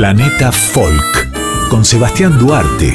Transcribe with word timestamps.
Planeta 0.00 0.50
Folk 0.50 1.68
con 1.68 1.84
Sebastián 1.84 2.38
Duarte. 2.38 2.94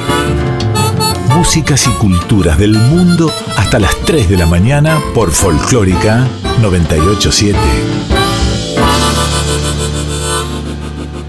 Músicas 1.36 1.86
y 1.86 1.92
culturas 2.00 2.58
del 2.58 2.72
mundo 2.72 3.30
hasta 3.56 3.78
las 3.78 3.96
3 4.06 4.28
de 4.28 4.36
la 4.36 4.48
mañana 4.48 5.00
por 5.14 5.30
Folclórica 5.30 6.28
987. 6.64 7.60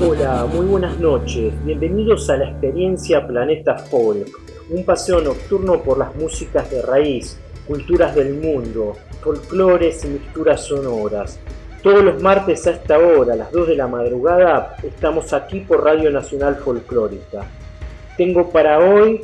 Hola, 0.00 0.46
muy 0.50 0.64
buenas 0.64 0.98
noches. 0.98 1.52
Bienvenidos 1.66 2.30
a 2.30 2.38
la 2.38 2.48
experiencia 2.48 3.26
Planeta 3.26 3.76
Folk, 3.76 4.30
un 4.70 4.82
paseo 4.82 5.20
nocturno 5.20 5.82
por 5.82 5.98
las 5.98 6.16
músicas 6.16 6.70
de 6.70 6.80
raíz, 6.80 7.38
culturas 7.66 8.14
del 8.14 8.32
mundo, 8.32 8.94
folclores 9.22 10.06
y 10.06 10.08
mixturas 10.08 10.64
sonoras. 10.64 11.38
Todos 11.82 12.02
los 12.02 12.22
martes 12.22 12.66
a 12.66 12.70
esta 12.70 12.98
hora, 12.98 13.34
a 13.34 13.36
las 13.36 13.52
2 13.52 13.68
de 13.68 13.76
la 13.76 13.86
madrugada, 13.86 14.76
estamos 14.82 15.32
aquí 15.32 15.60
por 15.60 15.84
Radio 15.84 16.10
Nacional 16.10 16.56
Folclórica. 16.56 17.44
Tengo 18.16 18.50
para 18.50 18.78
hoy, 18.78 19.20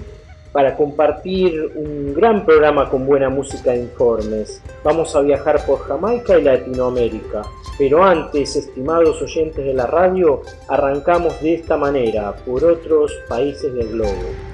para 0.53 0.77
compartir 0.77 1.73
un 1.75 2.15
gran 2.15 2.45
programa 2.45 2.89
con 2.89 3.07
buena 3.07 3.31
música 3.31 3.75
e 3.75 3.81
informes. 3.81 4.63
Vamos 4.85 5.17
a 5.17 5.23
viajar 5.23 5.65
por 5.67 5.81
Jamaica 5.81 6.39
y 6.39 6.43
Latinoamérica. 6.43 7.43
Pero 7.79 8.05
antes, 8.05 8.55
estimados 8.55 9.21
oyentes 9.23 9.65
de 9.65 9.75
la 9.75 9.87
radio, 9.87 10.43
arrancamos 10.69 11.41
de 11.41 11.55
esta 11.55 11.77
manera 11.77 12.33
por 12.45 12.65
otros 12.65 13.13
países 13.29 13.73
del 13.75 13.89
globo. 13.89 14.53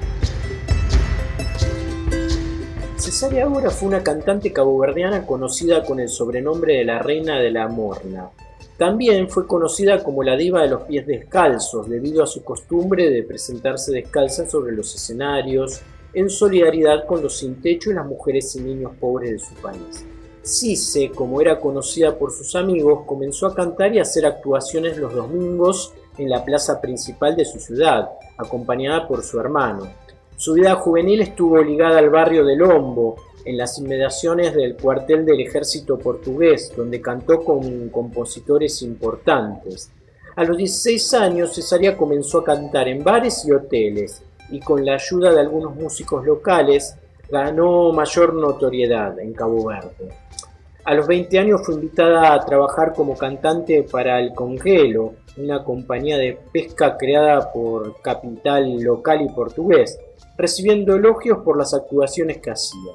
Cesárea 3.08 3.44
Évora 3.44 3.70
fue 3.70 3.88
una 3.88 4.02
cantante 4.02 4.52
caboverdiana 4.52 5.24
conocida 5.24 5.82
con 5.82 5.98
el 5.98 6.10
sobrenombre 6.10 6.74
de 6.74 6.84
la 6.84 6.98
Reina 6.98 7.40
de 7.40 7.50
la 7.50 7.66
Morna. 7.66 8.28
También 8.76 9.30
fue 9.30 9.46
conocida 9.46 10.04
como 10.04 10.22
la 10.22 10.36
diva 10.36 10.60
de 10.60 10.68
los 10.68 10.82
pies 10.82 11.06
descalzos 11.06 11.88
debido 11.88 12.22
a 12.22 12.26
su 12.26 12.44
costumbre 12.44 13.08
de 13.08 13.22
presentarse 13.22 13.92
descalza 13.92 14.46
sobre 14.46 14.76
los 14.76 14.94
escenarios 14.94 15.80
en 16.12 16.28
solidaridad 16.28 17.06
con 17.06 17.22
los 17.22 17.38
sin 17.38 17.62
techo 17.62 17.90
y 17.90 17.94
las 17.94 18.04
mujeres 18.04 18.54
y 18.56 18.60
niños 18.60 18.92
pobres 19.00 19.30
de 19.30 19.38
su 19.38 19.54
país. 19.54 20.04
Cise, 20.42 21.10
como 21.10 21.40
era 21.40 21.58
conocida 21.58 22.14
por 22.14 22.30
sus 22.30 22.54
amigos, 22.56 23.06
comenzó 23.06 23.46
a 23.46 23.54
cantar 23.54 23.94
y 23.94 24.00
hacer 24.00 24.26
actuaciones 24.26 24.98
los 24.98 25.14
domingos 25.14 25.94
en 26.18 26.28
la 26.28 26.44
plaza 26.44 26.78
principal 26.78 27.34
de 27.34 27.46
su 27.46 27.58
ciudad, 27.58 28.10
acompañada 28.36 29.08
por 29.08 29.22
su 29.22 29.40
hermano. 29.40 29.88
Su 30.38 30.52
vida 30.52 30.76
juvenil 30.76 31.20
estuvo 31.20 31.60
ligada 31.60 31.98
al 31.98 32.10
barrio 32.10 32.44
de 32.44 32.54
Lombo, 32.54 33.16
en 33.44 33.56
las 33.56 33.76
inmediaciones 33.80 34.54
del 34.54 34.76
cuartel 34.76 35.26
del 35.26 35.40
ejército 35.40 35.98
portugués, 35.98 36.72
donde 36.76 37.00
cantó 37.00 37.42
con 37.42 37.88
compositores 37.88 38.80
importantes. 38.82 39.90
A 40.36 40.44
los 40.44 40.56
16 40.56 41.14
años, 41.14 41.56
Cesaria 41.56 41.96
comenzó 41.96 42.38
a 42.38 42.44
cantar 42.44 42.86
en 42.86 43.02
bares 43.02 43.44
y 43.46 43.50
hoteles, 43.50 44.22
y 44.48 44.60
con 44.60 44.86
la 44.86 44.94
ayuda 44.94 45.32
de 45.32 45.40
algunos 45.40 45.74
músicos 45.74 46.24
locales, 46.24 46.94
ganó 47.28 47.90
mayor 47.90 48.32
notoriedad 48.34 49.18
en 49.18 49.32
Cabo 49.32 49.66
Verde. 49.66 50.14
A 50.84 50.94
los 50.94 51.08
20 51.08 51.36
años 51.36 51.62
fue 51.64 51.74
invitada 51.74 52.32
a 52.32 52.46
trabajar 52.46 52.92
como 52.94 53.18
cantante 53.18 53.82
para 53.90 54.20
El 54.20 54.32
Congelo, 54.34 55.14
una 55.36 55.64
compañía 55.64 56.16
de 56.16 56.38
pesca 56.52 56.96
creada 56.96 57.52
por 57.52 58.00
capital 58.02 58.80
local 58.80 59.22
y 59.22 59.28
portugués, 59.30 59.98
recibiendo 60.38 60.96
elogios 60.96 61.40
por 61.44 61.58
las 61.58 61.74
actuaciones 61.74 62.38
que 62.38 62.52
hacía. 62.52 62.92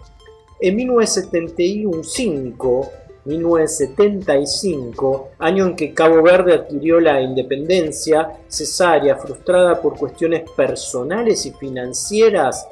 En 0.59 0.75
1975, 0.77 2.89
1975, 3.25 5.30
año 5.39 5.66
en 5.67 5.75
que 5.75 5.94
Cabo 5.94 6.23
Verde 6.23 6.53
adquirió 6.53 7.00
la 7.00 7.22
independencia, 7.22 8.31
cesárea, 8.47 9.17
frustrada 9.17 9.79
por 9.81 9.97
cuestiones 9.97 10.50
personales 10.51 11.45
y 11.45 11.51
financieras, 11.51 12.67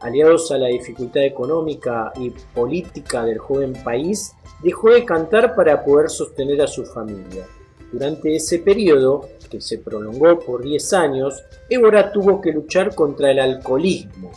aliados 0.00 0.50
a 0.50 0.58
la 0.58 0.66
dificultad 0.68 1.24
económica 1.24 2.12
y 2.16 2.30
política 2.30 3.24
del 3.24 3.38
joven 3.38 3.74
país, 3.84 4.34
dejó 4.62 4.90
de 4.90 5.04
cantar 5.04 5.54
para 5.54 5.84
poder 5.84 6.08
sostener 6.08 6.62
a 6.62 6.66
su 6.66 6.86
familia. 6.86 7.46
Durante 7.92 8.34
ese 8.34 8.60
periodo, 8.60 9.28
que 9.50 9.60
se 9.60 9.78
prolongó 9.78 10.38
por 10.38 10.62
10 10.62 10.92
años, 10.94 11.42
Évora 11.68 12.12
tuvo 12.12 12.40
que 12.40 12.52
luchar 12.52 12.94
contra 12.94 13.30
el 13.30 13.40
alcoholismo. 13.40 14.30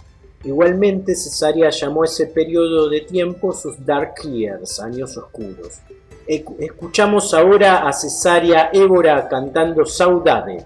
Igualmente, 0.44 1.16
Cesaria 1.16 1.70
llamó 1.70 2.04
ese 2.04 2.28
periodo 2.28 2.90
de 2.90 3.02
tiempo 3.02 3.54
sus 3.54 3.86
Dark 3.86 4.16
Years, 4.24 4.80
años 4.80 5.16
oscuros. 5.16 5.80
Escuchamos 6.28 7.34
ahora 7.34 7.88
a 7.88 7.94
Cesaria 7.94 8.70
Évora 8.74 9.28
cantando 9.30 9.86
Saudade. 9.86 10.64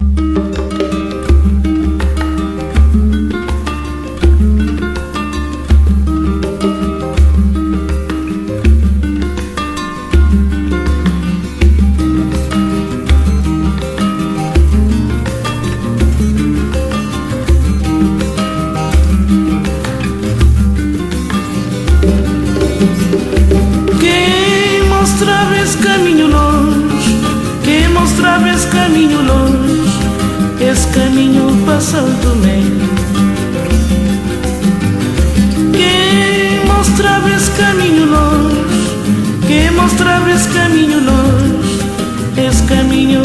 Esse 42.48 42.64
caminho 42.64 43.24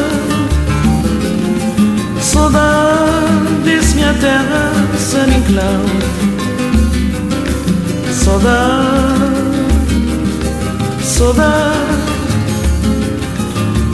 Saudade 2.21 3.53
Desse 3.65 3.95
minha 3.95 4.13
terra 4.13 4.71
San 4.97 5.27
Inclau 5.27 5.83
Saudade 8.13 9.19
Saudade, 11.03 11.77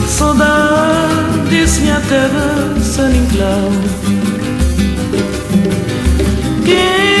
saudades 0.06 1.78
minha 1.80 2.00
terra 2.08 2.72
San 2.80 3.10
Inclau 3.10 3.72
Quem 6.64 7.15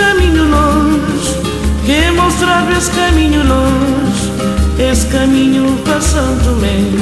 caminho 0.00 0.44
longe 0.44 1.36
Quem 1.84 2.10
mostrava 2.12 2.72
esse 2.72 2.90
caminho 2.90 3.42
longe 3.46 4.32
Esse 4.78 5.06
caminho 5.06 5.78
para 5.84 6.00
Santo 6.00 6.50
Meio 6.60 7.00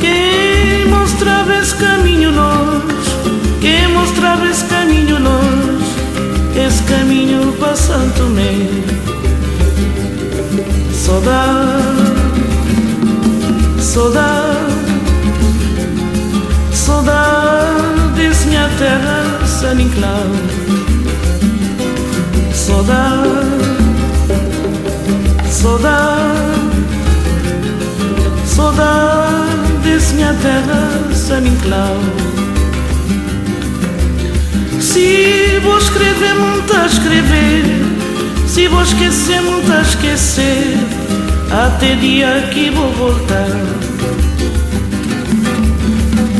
Quem 0.00 0.86
mostrava 0.88 1.54
esse 1.60 1.74
caminho 1.76 2.30
longe 2.30 2.94
Quem 3.60 3.88
mostrava 3.88 4.46
esse 4.48 4.64
caminho 4.64 5.18
longe 5.20 5.98
esse 6.58 6.82
caminho 6.82 7.52
para 7.52 7.76
Santo 7.76 8.24
Meio. 8.24 8.82
Saudade, 10.92 11.82
saudade, 13.80 14.72
saudade, 16.72 18.46
minha 18.46 18.68
terra, 18.78 19.27
San 19.60 19.80
Inclau. 19.80 20.30
Saudade, 22.54 23.28
saudade, 25.50 26.22
saudade, 28.46 30.14
minha 30.14 30.32
terra, 30.34 31.12
San 31.12 31.40
Inclau. 31.40 31.96
Se 34.80 35.58
vou 35.64 35.76
escrever, 35.76 36.34
muito 36.36 36.76
a 36.76 36.86
escrever. 36.86 37.64
Se 38.46 38.68
vou 38.68 38.84
esquecer, 38.84 39.42
muito 39.42 39.72
a 39.72 39.80
esquecer. 39.80 40.76
Até 41.50 41.96
dia 41.96 42.48
que 42.52 42.70
vou 42.70 42.92
voltar. 42.92 43.48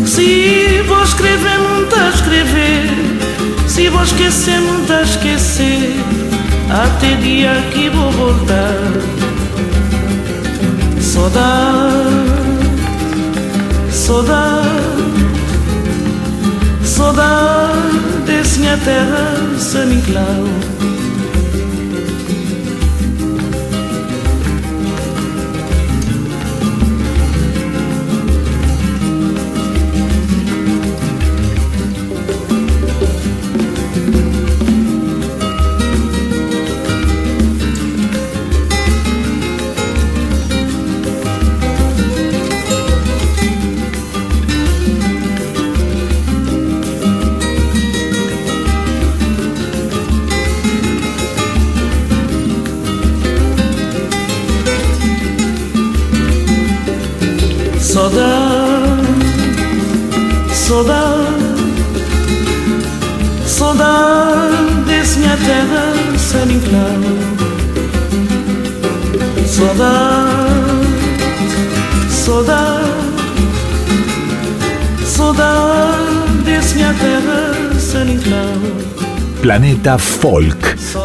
Se 0.07 0.85
vou 0.87 1.03
escrever, 1.03 1.59
muito 1.59 1.97
a 1.97 2.11
escrever. 2.11 3.08
Se 3.79 3.89
vou 3.91 4.03
esquecer, 4.03 4.61
muito 4.61 4.93
a 4.93 5.03
esquecer. 5.03 5.95
Até 6.69 7.15
dia 7.15 7.63
que 7.73 7.89
vou 7.89 8.11
voltar. 8.11 8.75
Saudade, 11.01 12.03
saudade, 13.93 14.69
saudade 16.83 17.79
desse 18.27 18.59
minha 18.59 18.77
terra, 18.79 19.37
San 19.61 19.93
Inclau. 19.93 20.78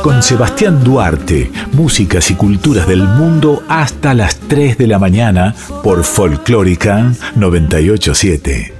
Con 0.01 0.23
Sebastián 0.23 0.83
Duarte, 0.83 1.51
músicas 1.73 2.31
y 2.31 2.35
culturas 2.35 2.87
del 2.87 3.03
mundo 3.03 3.61
hasta 3.67 4.13
las 4.13 4.35
3 4.35 4.77
de 4.77 4.87
la 4.87 4.97
mañana 4.97 5.53
por 5.83 6.03
Folclórica 6.03 7.13
987. 7.35 8.73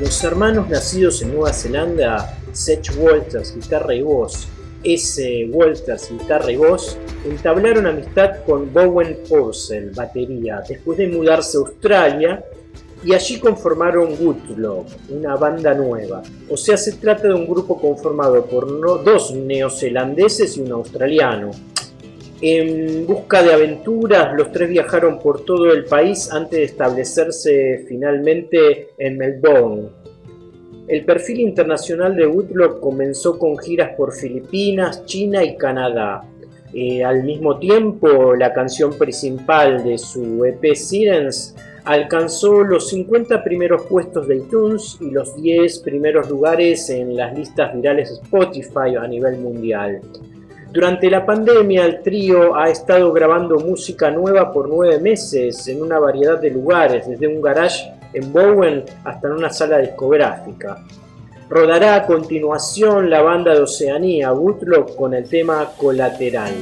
Los 0.00 0.22
hermanos 0.22 0.68
nacidos 0.68 1.22
en 1.22 1.34
Nueva 1.34 1.52
Zelanda, 1.52 2.38
Seth 2.52 2.90
Walters, 2.96 3.54
guitarra 3.54 3.94
y 3.94 4.02
voz, 4.02 4.46
S. 4.84 5.48
Walters, 5.50 6.10
guitarra 6.10 6.52
y 6.52 6.56
voz, 6.56 6.96
entablaron 7.24 7.86
amistad 7.86 8.44
con 8.46 8.72
Bowen 8.72 9.18
Purcell, 9.28 9.90
batería, 9.90 10.62
después 10.68 10.98
de 10.98 11.08
mudarse 11.08 11.58
a 11.58 11.60
Australia 11.60 12.44
y 13.02 13.14
allí 13.14 13.38
conformaron 13.38 14.14
Woodlock, 14.20 14.86
una 15.08 15.36
banda 15.36 15.74
nueva. 15.74 16.22
O 16.48 16.56
sea, 16.56 16.76
se 16.76 16.92
trata 16.92 17.28
de 17.28 17.34
un 17.34 17.46
grupo 17.46 17.80
conformado 17.80 18.44
por 18.44 18.66
dos 19.04 19.34
neozelandeses 19.34 20.56
y 20.56 20.60
un 20.60 20.72
australiano. 20.72 21.50
En 22.42 23.06
busca 23.06 23.42
de 23.42 23.52
aventuras, 23.52 24.34
los 24.34 24.50
tres 24.52 24.70
viajaron 24.70 25.18
por 25.18 25.44
todo 25.44 25.72
el 25.72 25.84
país 25.84 26.30
antes 26.32 26.58
de 26.58 26.64
establecerse 26.64 27.84
finalmente 27.86 28.90
en 28.98 29.18
Melbourne. 29.18 29.88
El 30.88 31.04
perfil 31.04 31.40
internacional 31.40 32.16
de 32.16 32.26
Woodlock 32.26 32.80
comenzó 32.80 33.38
con 33.38 33.56
giras 33.58 33.90
por 33.96 34.12
Filipinas, 34.12 35.04
China 35.06 35.44
y 35.44 35.56
Canadá. 35.56 36.22
Eh, 36.72 37.04
al 37.04 37.24
mismo 37.24 37.58
tiempo, 37.58 38.34
la 38.34 38.52
canción 38.52 38.96
principal 38.96 39.84
de 39.84 39.98
su 39.98 40.44
EP 40.44 40.74
Sirens 40.74 41.54
alcanzó 41.84 42.62
los 42.62 42.88
50 42.88 43.42
primeros 43.42 43.82
puestos 43.82 44.28
de 44.28 44.36
iTunes 44.36 44.96
y 45.00 45.10
los 45.10 45.34
10 45.36 45.78
primeros 45.80 46.28
lugares 46.28 46.88
en 46.90 47.16
las 47.16 47.36
listas 47.36 47.74
virales 47.74 48.10
Spotify 48.10 48.96
a 49.00 49.06
nivel 49.06 49.38
mundial. 49.38 50.00
Durante 50.72 51.10
la 51.10 51.26
pandemia 51.26 51.84
el 51.84 52.00
trío 52.00 52.54
ha 52.54 52.70
estado 52.70 53.12
grabando 53.12 53.58
música 53.58 54.10
nueva 54.10 54.52
por 54.52 54.68
nueve 54.68 55.00
meses 55.00 55.66
en 55.66 55.82
una 55.82 55.98
variedad 55.98 56.38
de 56.38 56.50
lugares, 56.50 57.08
desde 57.08 57.26
un 57.26 57.42
garage 57.42 57.92
en 58.12 58.32
Bowen 58.32 58.84
hasta 59.02 59.26
en 59.26 59.34
una 59.34 59.50
sala 59.50 59.78
discográfica. 59.78 60.84
Rodará 61.48 61.96
a 61.96 62.06
continuación 62.06 63.10
la 63.10 63.22
banda 63.22 63.52
de 63.52 63.62
Oceanía, 63.62 64.32
Woodlock, 64.32 64.94
con 64.94 65.14
el 65.14 65.28
tema 65.28 65.72
Colateral. 65.76 66.54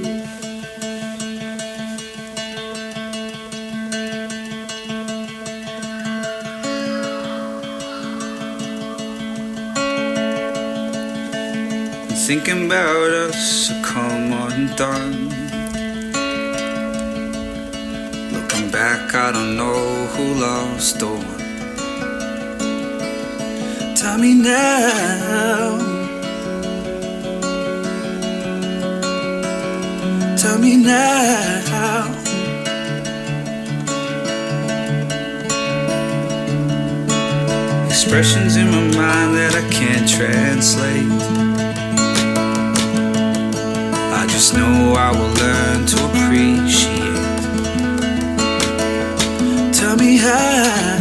Thinking 12.28 12.66
about 12.66 13.10
us, 13.10 13.68
so 13.68 13.82
come 13.82 14.34
undone. 14.34 15.30
Looking 18.34 18.70
back, 18.70 19.14
I 19.14 19.32
don't 19.32 19.56
know 19.56 20.04
who 20.12 20.34
lost 20.34 21.02
or 21.02 21.14
won. 21.14 21.38
Tell 23.96 24.18
me 24.18 24.34
now. 24.34 25.78
Tell 30.36 30.58
me 30.58 30.76
now. 30.76 32.14
Expressions 37.88 38.56
in 38.56 38.70
my 38.70 38.82
mind 38.82 39.34
that 39.34 39.54
I 39.54 39.66
can't 39.70 40.06
translate 40.06 41.37
just 44.38 44.54
know 44.54 44.94
I 44.96 45.10
will 45.10 45.34
learn 45.42 45.84
to 45.84 45.96
appreciate. 46.06 46.92
Tell 49.74 49.96
me 49.96 50.16
how. 50.16 50.97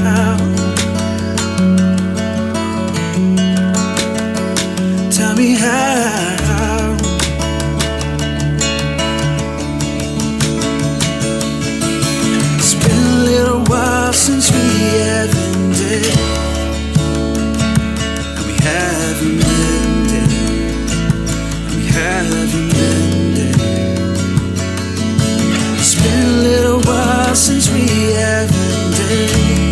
been 26.07 26.23
a 26.23 26.42
little 26.42 26.80
while 26.81 27.35
since 27.35 27.69
we 27.69 28.14
haven't 28.14 28.92
dated. 28.95 29.67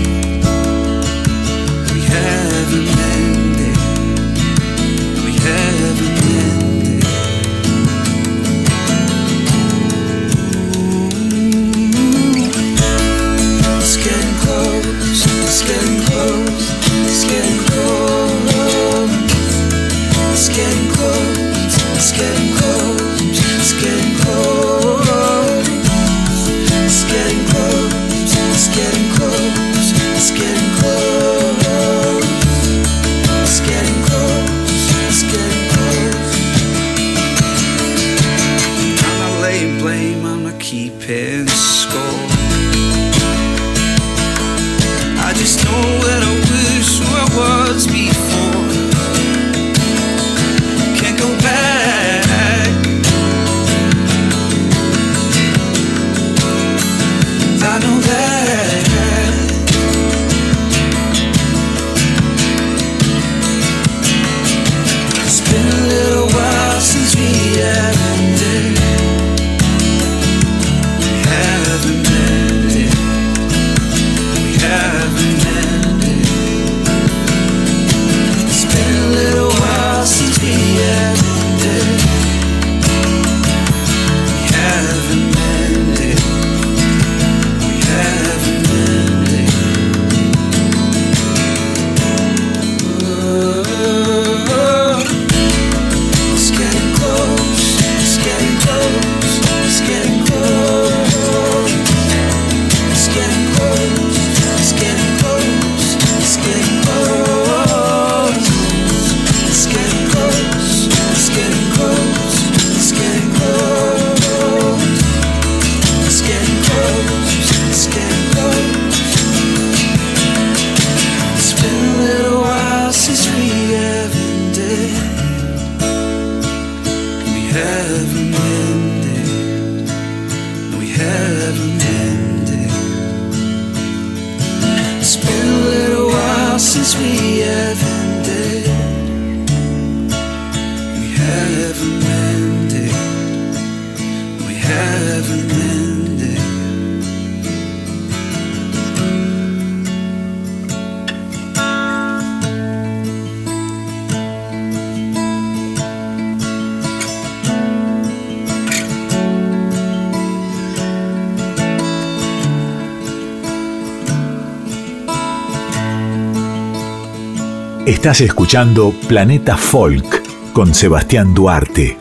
Estás 168.06 168.22
escuchando 168.22 168.94
Planeta 169.10 169.58
Folk 169.58 170.54
con 170.54 170.76
Sebastián 170.76 171.34
Duarte. 171.34 171.98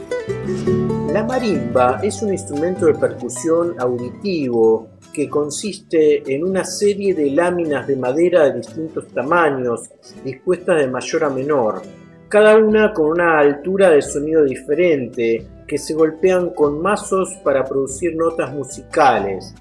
La 1.11 1.25
marimba 1.25 1.99
es 2.03 2.21
un 2.21 2.31
instrumento 2.31 2.85
de 2.85 2.93
percusión 2.93 3.75
auditivo 3.79 4.91
que 5.15 5.31
consiste 5.31 6.23
en 6.31 6.45
una 6.45 6.63
serie 6.63 7.15
de 7.15 7.31
láminas 7.31 7.87
de 7.87 7.97
madera 7.97 8.45
de 8.45 8.59
distintos 8.59 9.09
tamaños, 9.15 9.89
dispuestas 10.23 10.81
de 10.81 10.89
mayor 10.89 11.25
a 11.25 11.31
menor, 11.31 11.81
cada 12.29 12.55
una 12.59 12.93
con 12.93 13.07
una 13.07 13.39
altura 13.39 13.89
de 13.89 14.03
sonido 14.03 14.45
diferente, 14.45 15.47
que 15.67 15.79
se 15.79 15.95
golpean 15.95 16.51
con 16.51 16.83
mazos 16.83 17.31
para 17.43 17.65
producir 17.65 18.15
notas 18.15 18.53
musicales. 18.53 19.55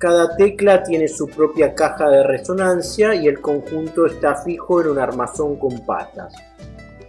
Cada 0.00 0.34
tecla 0.34 0.82
tiene 0.82 1.08
su 1.08 1.26
propia 1.26 1.74
caja 1.74 2.08
de 2.08 2.22
resonancia 2.22 3.14
y 3.14 3.28
el 3.28 3.38
conjunto 3.38 4.06
está 4.06 4.34
fijo 4.34 4.80
en 4.80 4.88
un 4.88 4.98
armazón 4.98 5.56
con 5.56 5.84
patas. 5.84 6.32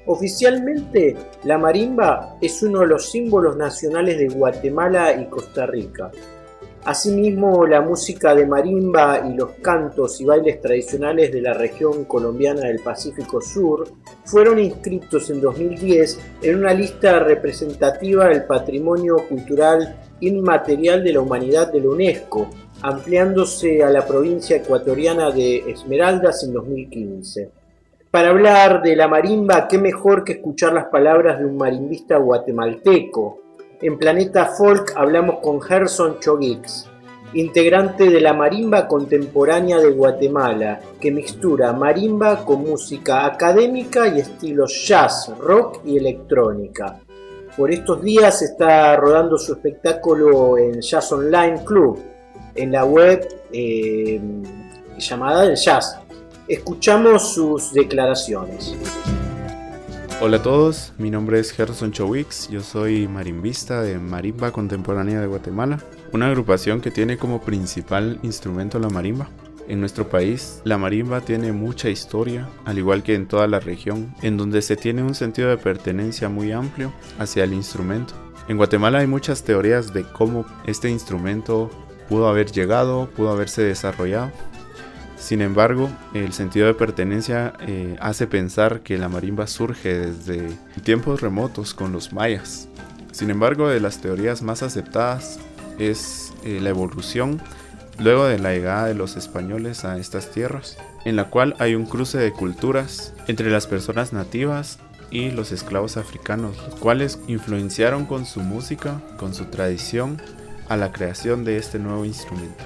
Oficialmente, 0.08 1.16
la 1.46 1.58
marimba 1.58 2.36
es 2.42 2.62
uno 2.62 2.82
de 2.82 2.88
los 2.88 3.10
símbolos 3.10 3.56
nacionales 3.56 4.18
de 4.18 4.28
Guatemala 4.28 5.14
y 5.14 5.28
Costa 5.28 5.66
Rica. 5.66 6.12
Asimismo, 6.84 7.66
la 7.66 7.80
música 7.80 8.36
de 8.36 8.46
marimba 8.46 9.26
y 9.26 9.36
los 9.36 9.52
cantos 9.62 10.20
y 10.20 10.26
bailes 10.26 10.60
tradicionales 10.60 11.32
de 11.32 11.42
la 11.44 11.54
región 11.54 12.04
colombiana 12.04 12.68
del 12.68 12.80
Pacífico 12.80 13.40
Sur 13.40 13.88
fueron 14.26 14.60
inscritos 14.60 15.30
en 15.30 15.40
2010 15.40 16.20
en 16.42 16.58
una 16.58 16.74
lista 16.74 17.20
representativa 17.20 18.28
del 18.28 18.44
patrimonio 18.44 19.16
cultural 19.30 19.96
inmaterial 20.20 21.04
de 21.04 21.14
la 21.14 21.22
humanidad 21.22 21.72
de 21.72 21.80
la 21.80 21.90
UNESCO, 21.90 22.50
ampliándose 22.82 23.84
a 23.84 23.90
la 23.90 24.06
provincia 24.06 24.58
ecuatoriana 24.58 25.32
de 25.32 25.72
Esmeraldas 25.72 26.44
en 26.44 26.54
2015. 26.54 27.50
Para 28.10 28.30
hablar 28.30 28.82
de 28.82 28.96
la 28.96 29.08
marimba, 29.08 29.68
qué 29.68 29.78
mejor 29.78 30.24
que 30.24 30.34
escuchar 30.34 30.74
las 30.74 30.86
palabras 30.86 31.40
de 31.40 31.46
un 31.46 31.58
marimbista 31.58 32.18
guatemalteco. 32.18 33.40
En 33.82 33.98
Planeta 33.98 34.48
Folk 34.48 34.94
hablamos 34.96 35.40
con 35.40 35.62
Gerson 35.62 36.20
Chogix, 36.20 36.90
integrante 37.34 38.10
de 38.10 38.20
la 38.20 38.34
marimba 38.34 38.88
contemporánea 38.88 39.78
de 39.80 39.92
Guatemala, 39.92 40.82
que 41.00 41.12
mixtura 41.12 41.72
marimba 41.72 42.44
con 42.44 42.64
música 42.64 43.26
académica 43.26 44.08
y 44.08 44.20
estilos 44.20 44.86
jazz, 44.88 45.32
rock 45.40 45.80
y 45.86 45.98
electrónica. 45.98 47.00
Por 47.56 47.72
estos 47.72 48.02
días 48.02 48.42
está 48.42 48.96
rodando 48.98 49.38
su 49.38 49.54
espectáculo 49.54 50.58
en 50.58 50.82
Jazz 50.82 51.12
Online 51.12 51.64
Club, 51.64 52.11
en 52.55 52.72
la 52.72 52.86
web 52.86 53.27
eh, 53.51 54.20
llamada 54.98 55.46
El 55.46 55.55
Jazz. 55.55 55.98
Escuchamos 56.48 57.34
sus 57.34 57.74
declaraciones. 57.74 58.75
Hola 60.24 60.38
a 60.38 60.43
todos, 60.43 60.93
mi 61.00 61.10
nombre 61.10 61.39
es 61.39 61.51
Gerson 61.51 61.91
Chowix, 61.91 62.48
yo 62.50 62.62
soy 62.62 63.08
marimbista 63.08 63.81
de 63.81 63.98
Marimba 63.98 64.51
Contemporánea 64.51 65.20
de 65.20 65.25
Guatemala, 65.25 65.79
una 66.13 66.27
agrupación 66.27 66.79
que 66.79 66.91
tiene 66.91 67.17
como 67.17 67.41
principal 67.41 68.20
instrumento 68.22 68.77
la 68.77 68.89
marimba. 68.89 69.29
En 69.67 69.79
nuestro 69.79 70.10
país, 70.10 70.62
la 70.63 70.77
marimba 70.77 71.22
tiene 71.22 71.51
mucha 71.53 71.89
historia, 71.89 72.50
al 72.65 72.77
igual 72.77 73.01
que 73.01 73.15
en 73.15 73.27
toda 73.27 73.48
la 73.48 73.60
región, 73.60 74.13
en 74.22 74.38
donde 74.38 74.62
se 74.62 74.75
tiene 74.75 75.01
un 75.01 75.15
sentido 75.15 75.50
de 75.50 75.58
pertenencia 75.58 76.29
muy 76.29 76.51
amplio 76.51 76.93
hacia 77.17 77.43
el 77.43 77.53
instrumento. 77.53 78.13
En 78.48 78.58
Guatemala 78.58 79.00
hay 79.00 79.08
muchas 79.08 79.43
teorías 79.43 79.91
de 79.93 80.03
cómo 80.03 80.46
este 80.67 80.89
instrumento 80.89 81.72
pudo 82.12 82.27
haber 82.27 82.51
llegado, 82.51 83.10
pudo 83.15 83.30
haberse 83.30 83.62
desarrollado. 83.62 84.32
Sin 85.18 85.39
embargo, 85.41 85.89
el 86.13 86.34
sentido 86.34 86.68
de 86.68 86.74
pertenencia 86.74 87.53
eh, 87.62 87.96
hace 88.01 88.27
pensar 88.27 88.82
que 88.82 88.98
la 88.98 89.08
marimba 89.08 89.48
surge 89.48 89.98
desde 89.98 90.50
tiempos 90.84 91.22
remotos 91.22 91.74
con 91.74 91.94
los 91.94 92.12
mayas. 92.12 92.68
Sin 93.13 93.30
embargo, 93.30 93.70
de 93.70 93.80
las 93.80 94.01
teorías 94.01 94.41
más 94.41 94.62
aceptadas 94.62 95.39
es 95.80 96.34
eh, 96.44 96.60
la 96.60 96.72
evolución 96.72 97.41
luego 97.98 98.25
de 98.25 98.39
la 98.39 98.51
llegada 98.51 98.88
de 98.88 98.94
los 98.94 99.15
españoles 99.15 99.86
a 99.86 99.98
estas 99.98 100.32
tierras, 100.32 100.77
en 101.06 101.15
la 101.15 101.30
cual 101.30 101.56
hay 101.60 101.75
un 101.75 101.86
cruce 101.86 102.18
de 102.18 102.34
culturas 102.34 103.13
entre 103.27 103.50
las 103.50 103.68
personas 103.68 104.12
nativas 104.12 104.80
y 105.12 105.32
los 105.32 105.53
esclavos 105.53 105.96
africanos, 105.96 106.58
los 106.58 106.75
cuales 106.75 107.20
influenciaron 107.27 108.06
con 108.06 108.25
su 108.25 108.41
música, 108.41 109.00
con 109.15 109.34
su 109.34 109.46
tradición, 109.46 110.22
a 110.72 110.78
la 110.78 110.94
creación 110.94 111.44
de 111.44 111.58
este 111.58 111.80
nuevo 111.80 112.06
instrumento. 112.06 112.63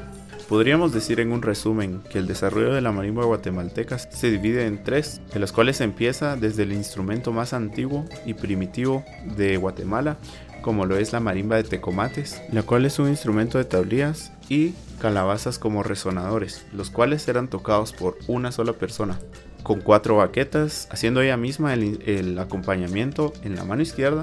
Podríamos 0.47 0.93
decir 0.93 1.19
en 1.19 1.31
un 1.31 1.41
resumen 1.41 2.03
que 2.07 2.19
el 2.19 2.27
desarrollo 2.27 2.71
de 2.71 2.81
la 2.81 2.91
marimba 2.91 3.25
guatemalteca 3.25 3.97
se 3.97 4.29
divide 4.29 4.67
en 4.67 4.83
tres, 4.83 5.21
de 5.33 5.39
los 5.39 5.51
cuales 5.51 5.81
empieza 5.81 6.35
desde 6.35 6.63
el 6.63 6.73
instrumento 6.73 7.31
más 7.31 7.53
antiguo 7.53 8.05
y 8.23 8.35
primitivo 8.35 9.03
de 9.35 9.57
Guatemala, 9.57 10.17
como 10.61 10.85
lo 10.85 10.97
es 10.97 11.13
la 11.13 11.19
marimba 11.19 11.55
de 11.55 11.63
tecomates, 11.63 12.43
la 12.51 12.61
cual 12.61 12.85
es 12.85 12.99
un 12.99 13.07
instrumento 13.07 13.57
de 13.57 13.65
tablillas 13.65 14.31
y 14.49 14.75
calabazas 15.01 15.57
como 15.57 15.81
resonadores, 15.81 16.63
los 16.73 16.91
cuales 16.91 17.27
eran 17.27 17.47
tocados 17.47 17.91
por 17.91 18.19
una 18.27 18.51
sola 18.51 18.73
persona, 18.73 19.17
con 19.65 19.81
cuatro 19.81 20.17
baquetas, 20.17 20.87
haciendo 20.91 21.21
ella 21.21 21.37
misma 21.37 21.73
el, 21.73 21.99
el, 22.05 22.37
acompañamiento 22.37 23.33
en 23.43 23.55
la 23.55 23.65
mano 23.65 23.81
izquierda 23.81 24.21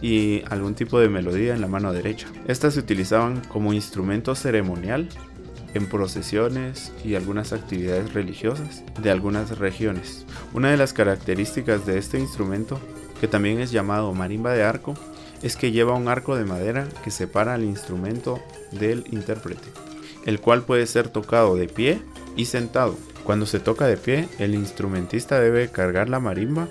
y 0.00 0.42
algún 0.48 0.74
tipo 0.74 0.98
de 0.98 1.10
melodía 1.10 1.54
en 1.54 1.60
la 1.60 1.68
mano 1.68 1.92
derecha. 1.92 2.26
Estas 2.46 2.72
se 2.72 2.80
utilizaban 2.80 3.42
como 3.48 3.74
instrumento 3.74 4.34
ceremonial 4.34 5.10
en 5.74 5.90
procesiones 5.90 6.90
y 7.04 7.16
algunas 7.16 7.52
actividades 7.52 8.14
religiosas 8.14 8.82
de 9.02 9.10
algunas 9.10 9.58
regiones. 9.58 10.24
Una 10.54 10.70
de 10.70 10.78
las 10.78 10.94
características 10.94 11.84
de 11.84 11.98
este 11.98 12.18
instrumento, 12.18 12.80
que 13.20 13.28
también 13.28 13.60
es 13.60 13.70
llamado 13.70 14.14
marimba 14.14 14.54
de 14.54 14.62
arco, 14.62 14.94
es 15.42 15.56
que 15.56 15.70
lleva 15.70 15.92
un 15.92 16.08
arco 16.08 16.34
de 16.34 16.46
madera 16.46 16.88
que 17.04 17.10
separa 17.10 17.52
al 17.52 17.64
instrumento 17.64 18.40
del 18.72 19.04
intérprete, 19.10 19.68
el 20.24 20.40
cual 20.40 20.62
puede 20.62 20.86
ser 20.86 21.10
tocado 21.10 21.56
de 21.56 21.68
pie 21.68 22.00
y 22.36 22.46
sentado. 22.46 22.96
Cuando 23.28 23.44
se 23.44 23.60
toca 23.60 23.86
de 23.86 23.98
pie, 23.98 24.26
el 24.38 24.54
instrumentista 24.54 25.38
debe 25.38 25.68
cargar 25.68 26.08
la 26.08 26.18
marimba 26.18 26.70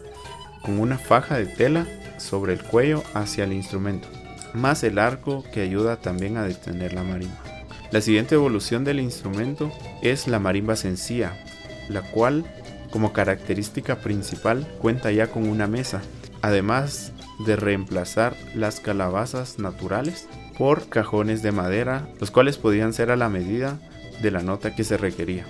con 0.63 0.79
una 0.79 0.97
faja 0.97 1.37
de 1.37 1.45
tela 1.45 1.85
sobre 2.17 2.53
el 2.53 2.63
cuello 2.63 3.03
hacia 3.13 3.43
el 3.43 3.53
instrumento, 3.53 4.07
más 4.55 4.83
el 4.83 4.97
arco 4.97 5.43
que 5.53 5.61
ayuda 5.61 5.97
también 5.97 6.35
a 6.35 6.41
detener 6.41 6.93
la 6.93 7.03
marimba. 7.03 7.37
La 7.91 8.01
siguiente 8.01 8.33
evolución 8.33 8.83
del 8.83 8.99
instrumento 8.99 9.71
es 10.01 10.27
la 10.27 10.39
marimba 10.39 10.75
sencilla, 10.75 11.37
la 11.89 12.01
cual 12.01 12.43
como 12.89 13.13
característica 13.13 13.97
principal 13.97 14.67
cuenta 14.81 15.11
ya 15.11 15.27
con 15.27 15.47
una 15.47 15.67
mesa, 15.67 16.01
además 16.41 17.11
de 17.45 17.55
reemplazar 17.55 18.35
las 18.55 18.79
calabazas 18.79 19.59
naturales 19.59 20.27
por 20.57 20.89
cajones 20.89 21.43
de 21.43 21.51
madera, 21.51 22.09
los 22.19 22.31
cuales 22.31 22.57
podían 22.57 22.93
ser 22.93 23.11
a 23.11 23.15
la 23.15 23.29
medida 23.29 23.77
de 24.23 24.31
la 24.31 24.41
nota 24.41 24.75
que 24.75 24.83
se 24.83 24.97
requería. 24.97 25.45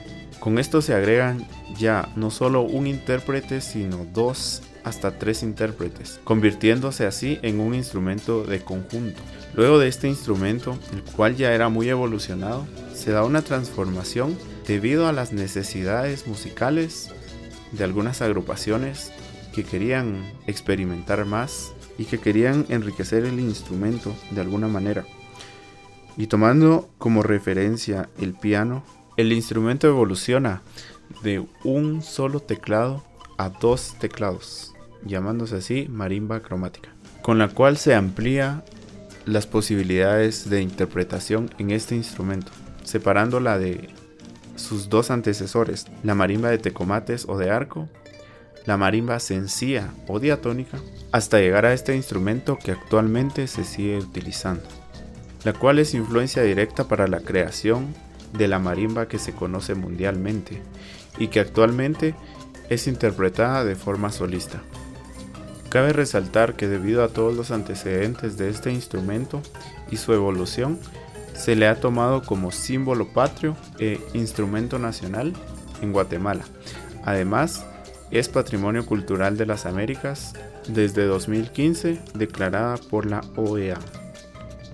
Con 0.48 0.60
esto 0.60 0.82
se 0.82 0.94
agregan 0.94 1.46
ya 1.78 2.08
no 2.16 2.32
solo 2.32 2.62
un 2.62 2.88
intérprete, 2.88 3.60
sino 3.60 4.06
dos 4.14 4.62
hasta 4.86 5.20
tres 5.20 5.44
intérpretes, 5.44 6.22
convirtiéndose 6.24 7.06
así 7.06 7.38
en 7.42 7.60
un 7.60 7.76
instrumento 7.76 8.46
de 8.46 8.62
conjunto. 8.62 9.22
Luego 9.56 9.78
de 9.78 9.90
este 9.90 10.08
instrumento, 10.08 10.80
el 10.94 11.04
cual 11.04 11.36
ya 11.36 11.52
era 11.52 11.68
muy 11.68 11.90
evolucionado, 11.90 12.66
se 12.94 13.12
da 13.12 13.26
una 13.26 13.42
transformación 13.42 14.38
debido 14.66 15.10
a 15.10 15.12
las 15.12 15.34
necesidades 15.34 16.28
musicales 16.28 17.10
de 17.74 17.84
algunas 17.84 18.22
agrupaciones 18.22 19.12
que 19.54 19.66
querían 19.66 20.32
experimentar 20.48 21.26
más 21.26 21.74
y 21.98 22.06
que 22.06 22.20
querían 22.20 22.66
enriquecer 22.70 23.26
el 23.26 23.42
instrumento 23.42 24.16
de 24.32 24.40
alguna 24.40 24.70
manera. 24.70 25.04
Y 26.16 26.28
tomando 26.28 26.88
como 26.98 27.22
referencia 27.22 28.08
el 28.18 28.34
piano, 28.34 28.86
el 29.18 29.34
instrumento 29.34 29.88
evoluciona 29.88 30.62
de 31.24 31.44
un 31.64 32.04
solo 32.04 32.40
teclado 32.40 33.04
a 33.38 33.50
dos 33.50 33.96
teclados, 34.00 34.74
llamándose 35.04 35.58
así 35.58 35.88
marimba 35.90 36.42
cromática, 36.42 36.90
con 37.24 37.40
la 37.40 37.50
cual 37.50 37.78
se 37.78 37.96
amplía 37.96 38.64
las 39.26 39.48
posibilidades 39.48 40.50
de 40.50 40.62
interpretación 40.62 41.50
en 41.58 41.72
este 41.72 41.96
instrumento, 41.96 42.52
separándola 42.84 43.58
de 43.58 43.90
sus 44.56 44.88
dos 44.88 45.10
antecesores, 45.12 45.88
la 46.04 46.16
marimba 46.16 46.50
de 46.50 46.60
tecomates 46.60 47.26
o 47.28 47.38
de 47.38 47.50
arco, 47.50 47.90
la 48.66 48.78
marimba 48.78 49.20
sencilla 49.20 49.94
o 50.08 50.20
diatónica, 50.20 50.78
hasta 51.12 51.40
llegar 51.40 51.66
a 51.66 51.74
este 51.74 51.96
instrumento 51.96 52.58
que 52.58 52.72
actualmente 52.72 53.48
se 53.48 53.64
sigue 53.64 53.98
utilizando, 53.98 54.64
la 55.44 55.54
cual 55.54 55.80
es 55.80 55.94
influencia 55.94 56.44
directa 56.44 56.88
para 56.88 57.08
la 57.08 57.20
creación 57.22 57.96
de 58.34 58.48
la 58.48 58.60
marimba 58.60 59.08
que 59.08 59.20
se 59.20 59.34
conoce 59.34 59.76
mundialmente 59.76 60.62
y 61.18 61.28
que 61.28 61.40
actualmente 61.40 62.16
es 62.70 62.88
interpretada 62.88 63.64
de 63.64 63.76
forma 63.76 64.12
solista. 64.12 64.62
Cabe 65.70 65.94
resaltar 65.94 66.56
que 66.56 66.68
debido 66.68 67.04
a 67.04 67.10
todos 67.10 67.36
los 67.36 67.52
antecedentes 67.52 68.38
de 68.38 68.50
este 68.50 68.72
instrumento 68.72 69.42
y 69.92 69.98
su 69.98 70.14
evolución, 70.14 70.80
se 71.34 71.56
le 71.56 71.68
ha 71.68 71.80
tomado 71.80 72.24
como 72.24 72.52
símbolo 72.52 73.10
patrio 73.10 73.56
e 73.80 74.00
instrumento 74.14 74.80
nacional 74.80 75.34
en 75.82 75.92
Guatemala. 75.92 76.46
Además, 77.04 77.66
es 78.12 78.30
Patrimonio 78.30 78.86
Cultural 78.86 79.38
de 79.38 79.46
las 79.46 79.66
Américas 79.66 80.34
desde 80.68 81.06
2015 81.06 82.00
declarada 82.14 82.78
por 82.78 83.06
la 83.06 83.22
OEA. 83.36 83.78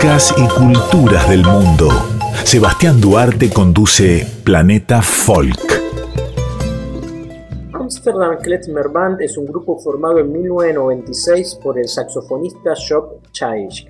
Y 0.04 0.46
culturas 0.48 1.30
del 1.30 1.42
mundo. 1.46 1.88
Sebastián 2.44 3.00
Duarte 3.00 3.48
conduce 3.48 4.26
Planeta 4.44 5.00
Folk. 5.00 5.82
Amsterdam 7.72 8.36
Klezmer 8.42 8.90
Band 8.90 9.22
es 9.22 9.38
un 9.38 9.46
grupo 9.46 9.78
formado 9.78 10.18
en 10.18 10.30
1996 10.30 11.54
por 11.54 11.78
el 11.78 11.88
saxofonista 11.88 12.74
Job 12.86 13.22
Chaisk. 13.32 13.88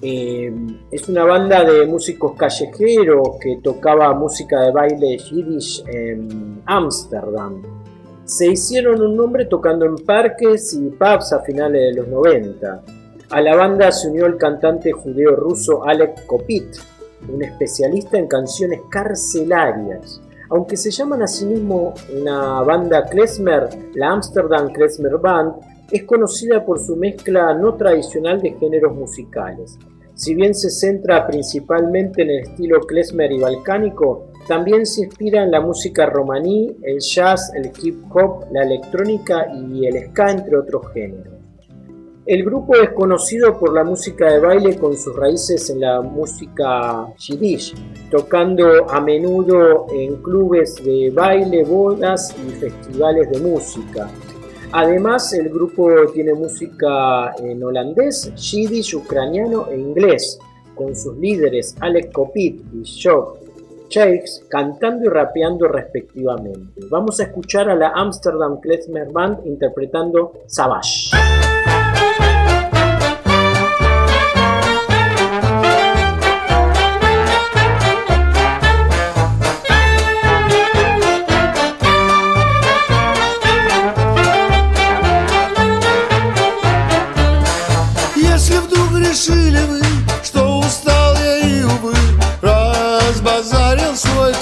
Eh, 0.00 0.54
es 0.92 1.08
una 1.08 1.24
banda 1.24 1.64
de 1.64 1.86
músicos 1.86 2.36
callejeros 2.36 3.30
que 3.40 3.58
tocaba 3.64 4.14
música 4.14 4.60
de 4.60 4.70
baile 4.70 5.18
yiddish 5.18 5.82
en 5.88 6.62
Ámsterdam. 6.66 7.62
Se 8.22 8.46
hicieron 8.46 9.02
un 9.02 9.16
nombre 9.16 9.46
tocando 9.46 9.86
en 9.86 9.96
parques 9.96 10.72
y 10.72 10.88
pubs 10.90 11.32
a 11.32 11.40
finales 11.40 11.96
de 11.96 12.00
los 12.00 12.06
90. 12.06 12.99
A 13.30 13.40
la 13.40 13.54
banda 13.54 13.92
se 13.92 14.08
unió 14.08 14.26
el 14.26 14.36
cantante 14.36 14.90
judeo-ruso 14.90 15.84
Alec 15.84 16.26
Kopit, 16.26 16.74
un 17.32 17.44
especialista 17.44 18.18
en 18.18 18.26
canciones 18.26 18.80
carcelarias. 18.90 20.20
Aunque 20.48 20.76
se 20.76 20.90
llaman 20.90 21.22
a 21.22 21.28
sí 21.28 21.46
mismo 21.46 21.94
una 22.12 22.60
banda 22.62 23.04
klezmer, 23.04 23.68
la 23.94 24.10
Amsterdam 24.10 24.72
Klezmer 24.72 25.18
Band 25.18 25.54
es 25.92 26.02
conocida 26.02 26.64
por 26.64 26.80
su 26.80 26.96
mezcla 26.96 27.54
no 27.54 27.74
tradicional 27.76 28.42
de 28.42 28.54
géneros 28.54 28.96
musicales. 28.96 29.78
Si 30.14 30.34
bien 30.34 30.52
se 30.52 30.68
centra 30.68 31.24
principalmente 31.28 32.22
en 32.22 32.30
el 32.30 32.40
estilo 32.40 32.80
klezmer 32.80 33.30
y 33.30 33.38
balcánico, 33.38 34.32
también 34.48 34.84
se 34.84 35.02
inspira 35.02 35.44
en 35.44 35.52
la 35.52 35.60
música 35.60 36.04
romaní, 36.04 36.76
el 36.82 36.98
jazz, 36.98 37.52
el 37.54 37.70
hip 37.80 38.04
hop, 38.12 38.46
la 38.50 38.64
electrónica 38.64 39.46
y 39.54 39.86
el 39.86 40.08
ska, 40.08 40.32
entre 40.32 40.56
otros 40.56 40.92
géneros. 40.92 41.39
El 42.30 42.44
grupo 42.44 42.76
es 42.76 42.90
conocido 42.90 43.58
por 43.58 43.74
la 43.74 43.82
música 43.82 44.30
de 44.30 44.38
baile 44.38 44.78
con 44.78 44.96
sus 44.96 45.16
raíces 45.16 45.68
en 45.68 45.80
la 45.80 46.00
música 46.00 47.12
yiddish, 47.18 47.74
tocando 48.08 48.88
a 48.88 49.00
menudo 49.00 49.88
en 49.92 50.14
clubes 50.22 50.76
de 50.76 51.10
baile, 51.12 51.64
bodas 51.64 52.32
y 52.46 52.52
festivales 52.52 53.28
de 53.32 53.40
música. 53.40 54.08
Además, 54.70 55.32
el 55.32 55.48
grupo 55.48 55.90
tiene 56.14 56.32
música 56.32 57.34
en 57.42 57.64
holandés, 57.64 58.32
yiddish, 58.36 58.94
ucraniano 58.94 59.66
e 59.68 59.76
inglés, 59.76 60.38
con 60.76 60.94
sus 60.94 61.16
líderes 61.16 61.74
Alec 61.80 62.12
Kopit 62.12 62.62
y 62.72 63.02
Jock 63.02 63.38
Shakes 63.88 64.44
cantando 64.48 65.06
y 65.06 65.08
rapeando 65.08 65.66
respectivamente. 65.66 66.80
Vamos 66.88 67.18
a 67.18 67.24
escuchar 67.24 67.68
a 67.68 67.74
la 67.74 67.88
Amsterdam 67.88 68.60
Klezmer 68.60 69.10
Band 69.10 69.44
interpretando 69.44 70.32
Savage. 70.46 71.10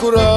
구라 0.00 0.27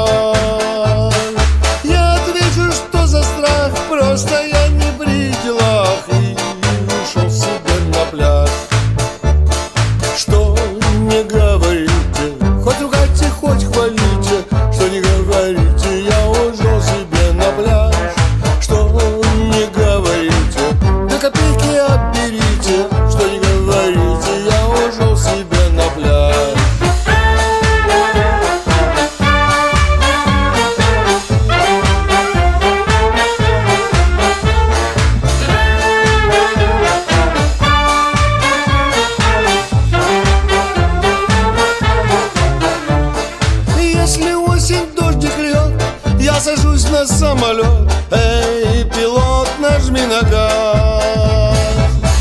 Эй, 48.12 48.84
пилот, 48.84 49.47
нажми 49.60 50.02
на 50.02 50.21
газ. 50.30 51.56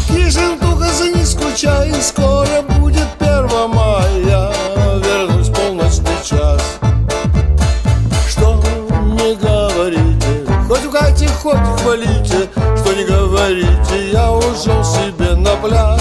Кишентуха, 0.07 0.89
за 0.93 1.09
не 1.11 1.25
скучай 1.25 1.93
Скоро 2.01 2.63
будет 2.63 3.09
1 3.19 3.71
мая 3.71 4.53
Вернусь 5.03 5.49
полночный 5.49 6.17
час. 6.25 6.79
Что 8.29 8.63
не 9.03 9.35
говорите 9.35 10.47
Хоть 10.69 10.85
ругайте, 10.85 11.27
хоть 11.29 11.59
хвалите. 11.81 12.49
Что 12.77 12.93
не 12.95 13.05
говорите 13.05 14.13
Я 14.13 14.31
ушел 14.31 14.85
себе 14.85 15.35
на 15.35 15.57
пляж 15.57 16.01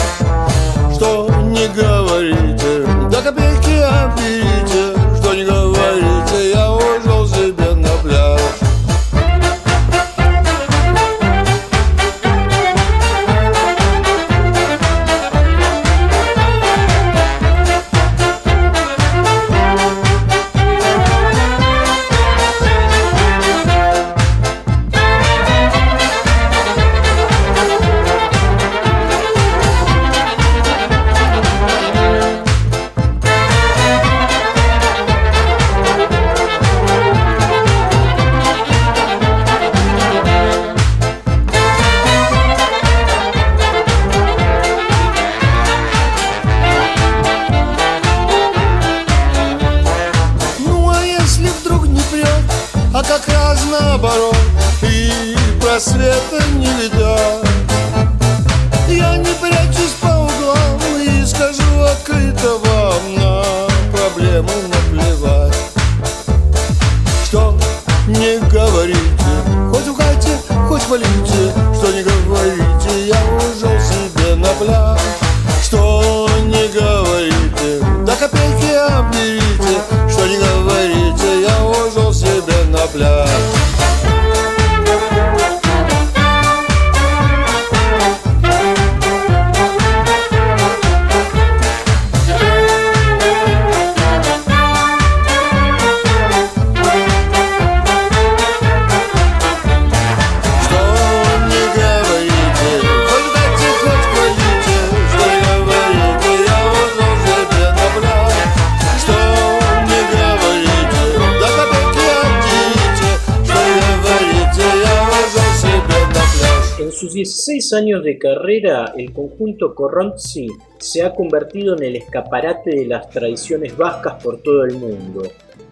16 117.40 117.74
años 117.74 118.04
de 118.04 118.18
carrera, 118.18 118.94
el 118.98 119.14
conjunto 119.14 119.74
Corrontzi 119.74 120.48
se 120.78 121.04
ha 121.04 121.16
convertido 121.16 121.78
en 121.78 121.84
el 121.84 121.96
escaparate 121.96 122.72
de 122.72 122.86
las 122.86 123.10
tradiciones 123.10 123.78
vascas 123.78 124.22
por 124.22 124.42
todo 124.42 124.66
el 124.66 124.74
mundo, 124.74 125.24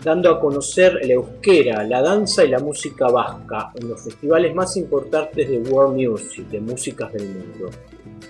dando 0.01 0.32
a 0.32 0.39
conocer 0.39 0.97
la 1.06 1.13
euskera, 1.15 1.84
la 1.84 2.01
danza 2.01 2.45
y 2.45 2.49
la 2.51 2.60
música 2.60 3.08
vasca 3.08 3.73
en 3.75 3.89
los 3.89 4.01
festivales 4.01 4.56
más 4.56 4.77
importantes 4.77 5.49
de 5.49 5.60
world 5.69 5.97
music, 5.97 6.47
de 6.47 6.62
músicas 6.62 7.12
del 7.12 7.27
mundo. 7.27 7.69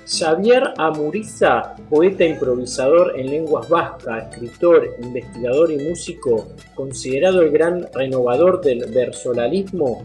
Xavier 0.07 0.73
Amuriza, 0.75 1.75
poeta 1.91 2.25
improvisador 2.25 3.19
en 3.19 3.29
lenguas 3.29 3.69
vascas, 3.69 4.31
escritor, 4.31 4.95
investigador 4.99 5.71
y 5.71 5.77
músico, 5.77 6.47
considerado 6.73 7.43
el 7.43 7.51
gran 7.51 7.87
renovador 7.93 8.61
del 8.61 8.91
versolalismo, 8.91 10.03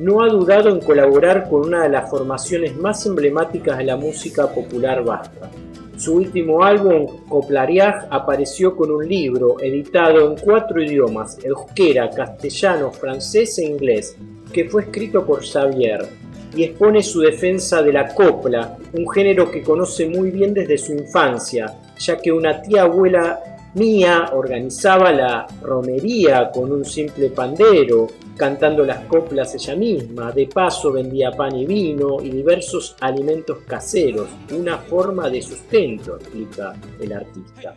no 0.00 0.22
ha 0.22 0.28
dudado 0.28 0.70
en 0.70 0.80
colaborar 0.80 1.46
con 1.48 1.66
una 1.66 1.82
de 1.82 1.90
las 1.90 2.08
formaciones 2.08 2.74
más 2.74 3.04
emblemáticas 3.04 3.76
de 3.76 3.84
la 3.84 3.96
música 3.96 4.46
popular 4.48 5.04
vasca. 5.04 5.50
Su 5.98 6.14
último 6.14 6.64
álbum, 6.64 7.06
Coplariag, 7.28 8.08
apareció 8.10 8.74
con 8.74 8.90
un 8.90 9.06
libro 9.06 9.60
editado 9.60 10.30
en 10.30 10.38
cuatro 10.38 10.82
idiomas, 10.82 11.38
euskera, 11.44 12.08
castellano, 12.08 12.90
francés 12.90 13.58
e 13.58 13.66
inglés, 13.66 14.16
que 14.50 14.70
fue 14.70 14.84
escrito 14.84 15.26
por 15.26 15.44
Xavier, 15.44 16.08
y 16.56 16.64
expone 16.64 17.02
su 17.02 17.20
defensa 17.20 17.82
de 17.82 17.92
la 17.92 18.14
copla, 18.14 18.78
un 18.94 19.06
género 19.10 19.50
que 19.50 19.62
conoce 19.62 20.08
muy 20.08 20.30
bien 20.30 20.54
desde 20.54 20.78
su 20.78 20.94
infancia, 20.94 21.74
ya 21.98 22.16
que 22.16 22.32
una 22.32 22.62
tía 22.62 22.84
abuela 22.84 23.38
mía 23.74 24.30
organizaba 24.32 25.12
la 25.12 25.46
romería 25.60 26.50
con 26.50 26.72
un 26.72 26.86
simple 26.86 27.28
pandero, 27.28 28.06
cantando 28.40 28.86
las 28.86 29.00
coplas 29.00 29.54
ella 29.54 29.76
misma. 29.76 30.32
De 30.32 30.46
paso 30.46 30.90
vendía 30.90 31.30
pan 31.30 31.54
y 31.54 31.66
vino 31.66 32.22
y 32.22 32.30
diversos 32.30 32.96
alimentos 33.00 33.58
caseros, 33.66 34.30
una 34.50 34.78
forma 34.78 35.28
de 35.28 35.42
sustento, 35.42 36.16
explica 36.16 36.74
el 36.98 37.12
artista. 37.12 37.76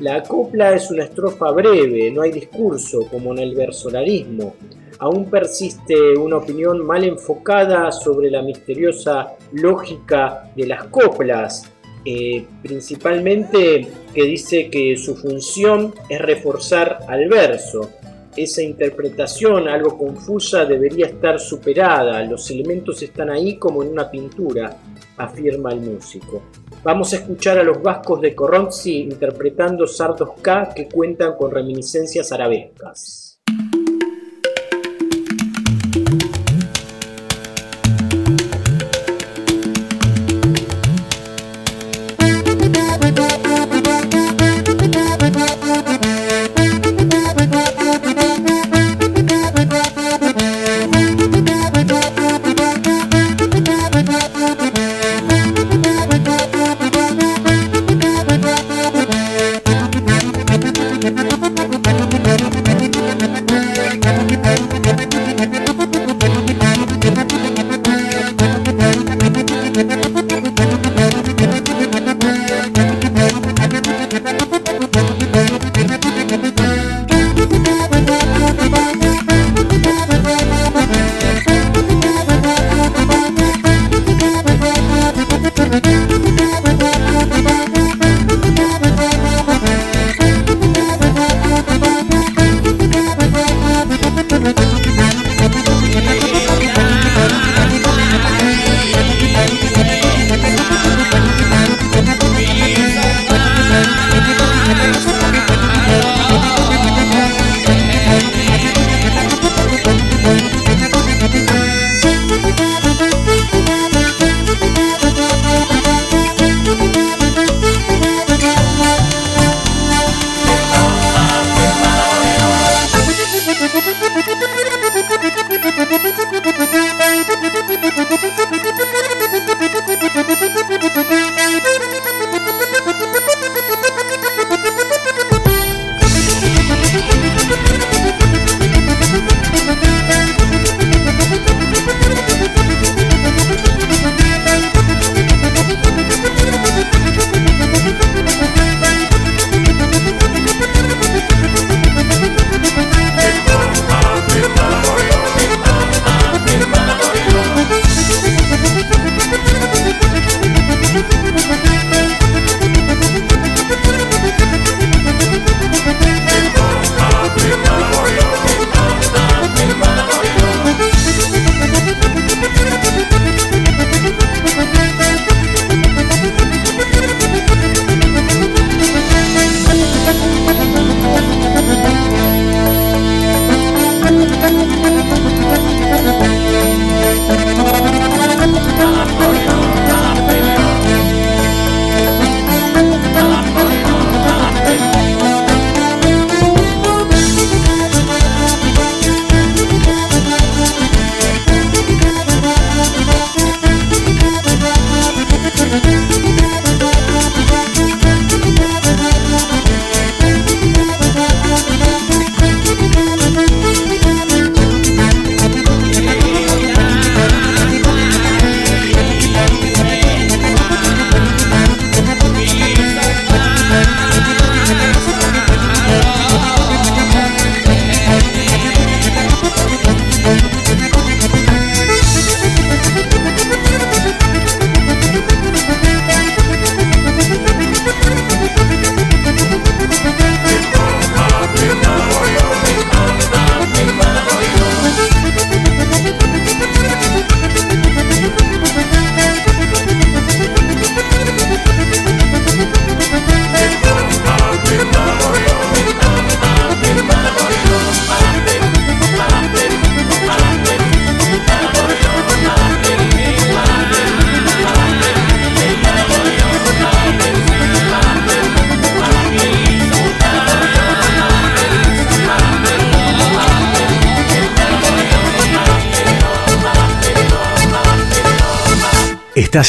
La 0.00 0.22
copla 0.22 0.74
es 0.74 0.90
una 0.90 1.04
estrofa 1.04 1.50
breve, 1.52 2.10
no 2.10 2.20
hay 2.20 2.30
discurso 2.30 3.06
como 3.10 3.32
en 3.32 3.38
el 3.38 3.54
versolarismo. 3.54 4.54
Aún 4.98 5.30
persiste 5.30 6.14
una 6.14 6.36
opinión 6.36 6.84
mal 6.84 7.02
enfocada 7.02 7.90
sobre 7.90 8.30
la 8.30 8.42
misteriosa 8.42 9.32
lógica 9.52 10.50
de 10.54 10.66
las 10.66 10.84
coplas, 10.88 11.72
eh, 12.04 12.44
principalmente 12.62 13.88
que 14.12 14.22
dice 14.24 14.68
que 14.68 14.94
su 14.98 15.16
función 15.16 15.94
es 16.10 16.20
reforzar 16.20 16.98
al 17.08 17.28
verso, 17.30 17.90
esa 18.36 18.62
interpretación 18.62 19.68
algo 19.68 19.98
confusa 19.98 20.64
debería 20.64 21.06
estar 21.06 21.40
superada, 21.40 22.22
los 22.24 22.50
elementos 22.50 23.02
están 23.02 23.30
ahí 23.30 23.56
como 23.56 23.82
en 23.82 23.90
una 23.90 24.10
pintura, 24.10 24.76
afirma 25.16 25.72
el 25.72 25.80
músico. 25.80 26.42
Vamos 26.82 27.12
a 27.12 27.16
escuchar 27.16 27.58
a 27.58 27.62
los 27.62 27.82
vascos 27.82 28.20
de 28.20 28.34
Corronzi 28.34 29.02
interpretando 29.02 29.86
sardos 29.86 30.30
K 30.40 30.72
que 30.74 30.88
cuentan 30.88 31.34
con 31.36 31.50
reminiscencias 31.50 32.32
arabescas. 32.32 33.29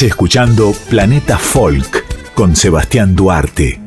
Escuchando 0.02 0.72
Planeta 0.90 1.38
Folk 1.38 2.34
con 2.34 2.56
Sebastián 2.56 3.14
Duarte. 3.14 3.78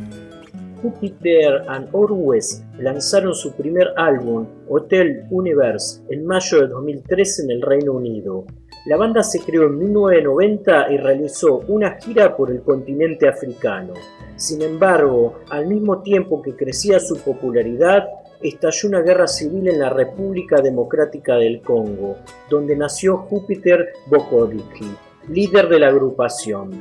Jupiter 0.82 1.64
and 1.68 1.90
Orwes 1.92 2.64
lanzaron 2.80 3.34
su 3.34 3.52
primer 3.52 3.90
álbum, 3.98 4.48
Hotel 4.70 5.26
Universe, 5.30 6.02
en 6.10 6.26
mayo 6.26 6.62
de 6.62 6.68
2013 6.68 7.44
en 7.44 7.52
el 7.52 7.62
Reino 7.62 7.92
Unido. 7.92 8.46
La 8.86 8.96
banda 8.96 9.24
se 9.24 9.42
creó 9.42 9.64
en 9.68 9.78
1990 9.78 10.94
y 10.94 10.98
realizó 11.00 11.58
una 11.68 11.98
gira 12.00 12.38
por 12.38 12.50
el 12.50 12.62
continente 12.62 13.28
africano. 13.28 13.92
Sin 14.38 14.62
embargo, 14.62 15.40
al 15.50 15.68
mismo 15.68 16.02
tiempo 16.02 16.42
que 16.42 16.56
crecía 16.56 17.02
su 17.02 17.18
popularidad, 17.18 18.08
estalló 18.42 18.88
una 18.88 19.02
guerra 19.02 19.28
civil 19.28 19.68
en 19.68 19.80
la 19.80 19.90
República 19.90 20.62
Democrática 20.62 21.36
del 21.36 21.62
Congo, 21.62 22.16
donde 22.50 22.78
nació 22.78 23.18
Júpiter 23.18 23.90
Bokodiki, 24.08 24.96
líder 25.30 25.70
de 25.70 25.80
la 25.80 25.88
agrupación. 25.88 26.72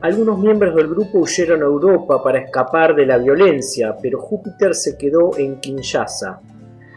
Algunos 0.00 0.38
miembros 0.38 0.74
del 0.74 0.88
grupo 0.88 1.18
huyeron 1.18 1.62
a 1.62 1.66
Europa 1.66 2.22
para 2.22 2.38
escapar 2.38 2.94
de 2.94 3.04
la 3.04 3.18
violencia, 3.18 3.96
pero 4.00 4.18
Júpiter 4.18 4.74
se 4.74 4.96
quedó 4.96 5.36
en 5.36 5.60
Kinshasa. 5.60 6.40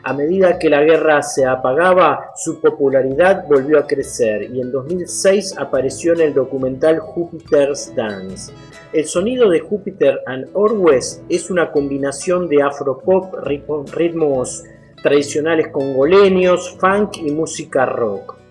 A 0.05 0.13
medida 0.13 0.59
que 0.59 0.69
la 0.69 0.81
guerra 0.83 1.21
se 1.21 1.45
apagaba, 1.45 2.31
su 2.35 2.59
popularidad 2.59 3.45
volvió 3.47 3.79
a 3.79 3.87
crecer 3.87 4.43
y 4.43 4.59
en 4.61 4.71
2006 4.71 5.55
apareció 5.57 6.13
en 6.13 6.21
el 6.21 6.33
documental 6.33 6.99
Jupiter's 6.99 7.93
Dance. 7.95 8.53
El 8.91 9.05
sonido 9.05 9.49
de 9.49 9.59
Jupiter 9.59 10.19
and 10.25 10.49
Orwes 10.53 11.23
es 11.29 11.49
una 11.49 11.71
combinación 11.71 12.47
de 12.47 12.61
afropop, 12.61 13.33
ritmos 13.43 14.63
tradicionales 15.01 15.69
congoleños, 15.69 16.77
funk 16.79 17.17
y 17.17 17.31
música 17.31 17.85
rock. 17.85 18.42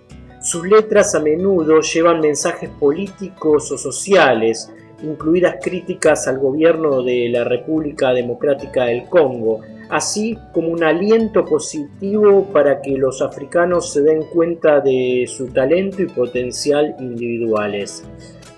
Sus 0.43 0.67
letras 0.67 1.15
a 1.15 1.21
menudo 1.21 1.81
llevan 1.81 2.21
mensajes 2.21 2.69
políticos 2.69 3.71
o 3.71 3.79
sociales, 3.79 4.73
incluidas 5.01 5.57
críticas 5.63 6.27
al 6.27 6.39
gobierno 6.39 7.03
de 7.03 7.29
la 7.29 7.45
República 7.45 8.13
Democrática 8.13 8.87
del 8.87 9.05
Congo, 9.05 9.61
así 9.89 10.37
como 10.53 10.69
un 10.69 10.83
aliento 10.83 11.45
positivo 11.45 12.49
para 12.53 12.81
que 12.83 12.91
los 12.93 13.23
africanos 13.23 13.93
se 13.93 14.03
den 14.03 14.25
cuenta 14.33 14.81
de 14.81 15.27
su 15.29 15.47
talento 15.47 16.03
y 16.03 16.07
potencial 16.07 16.97
individuales. 16.99 18.03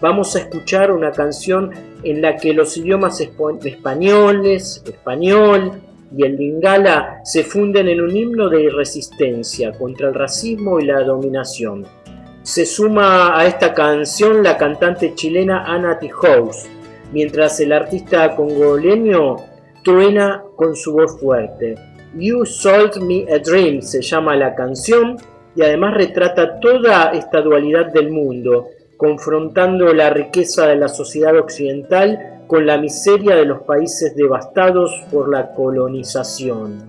Vamos 0.00 0.34
a 0.36 0.38
escuchar 0.38 0.90
una 0.90 1.12
canción 1.12 1.70
en 2.02 2.22
la 2.22 2.36
que 2.36 2.54
los 2.54 2.78
idiomas 2.78 3.20
españoles, 3.20 4.82
español, 4.86 5.82
y 6.16 6.24
el 6.24 6.36
Lingala 6.36 7.20
se 7.24 7.42
funden 7.42 7.88
en 7.88 8.00
un 8.00 8.16
himno 8.16 8.48
de 8.48 8.70
resistencia 8.70 9.72
contra 9.72 10.08
el 10.08 10.14
racismo 10.14 10.78
y 10.78 10.86
la 10.86 11.02
dominación. 11.02 11.84
Se 12.42 12.66
suma 12.66 13.38
a 13.38 13.46
esta 13.46 13.72
canción 13.72 14.42
la 14.42 14.56
cantante 14.56 15.14
chilena 15.14 15.64
Ana 15.64 15.98
Tijoux, 15.98 16.68
mientras 17.12 17.58
el 17.60 17.72
artista 17.72 18.36
congoleño 18.36 19.36
truena 19.82 20.42
con 20.56 20.76
su 20.76 20.92
voz 20.92 21.18
fuerte. 21.18 21.74
You 22.16 22.44
Sold 22.44 23.02
Me 23.02 23.26
a 23.32 23.38
Dream 23.38 23.82
se 23.82 24.02
llama 24.02 24.36
la 24.36 24.54
canción 24.54 25.16
y 25.56 25.62
además 25.62 25.94
retrata 25.94 26.60
toda 26.60 27.10
esta 27.12 27.40
dualidad 27.40 27.92
del 27.92 28.10
mundo, 28.10 28.68
confrontando 28.96 29.92
la 29.92 30.10
riqueza 30.10 30.66
de 30.66 30.76
la 30.76 30.88
sociedad 30.88 31.36
occidental 31.36 32.33
con 32.46 32.66
la 32.66 32.78
miseria 32.78 33.36
de 33.36 33.44
los 33.44 33.62
países 33.62 34.14
devastados 34.14 34.90
por 35.10 35.30
la 35.30 35.52
colonización. 35.52 36.84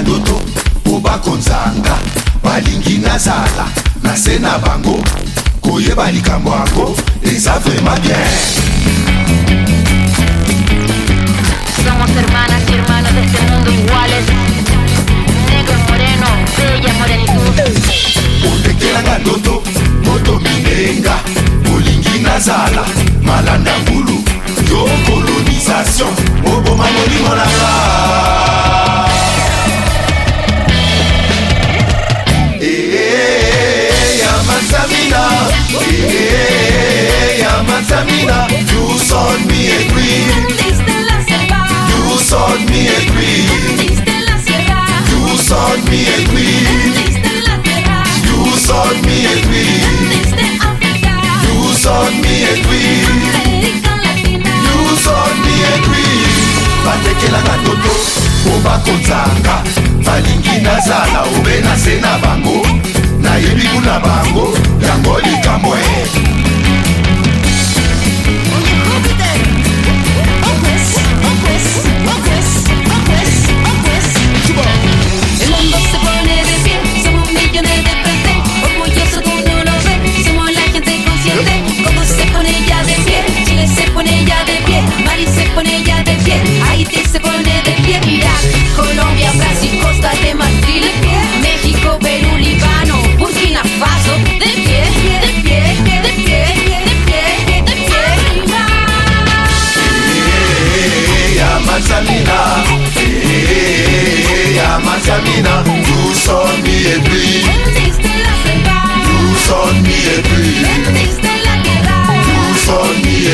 ndoto 0.00 0.40
ubakonzanga 0.86 1.98
balingina 4.10 4.16
zala 4.16 4.16
nasena 4.16 4.58
bango. 4.58 5.02
Koyeba 5.60 6.10
likambo 6.10 6.50
yango 6.50 6.96
eza 7.22 7.58
vraiment 7.58 8.00
bien 8.02 8.69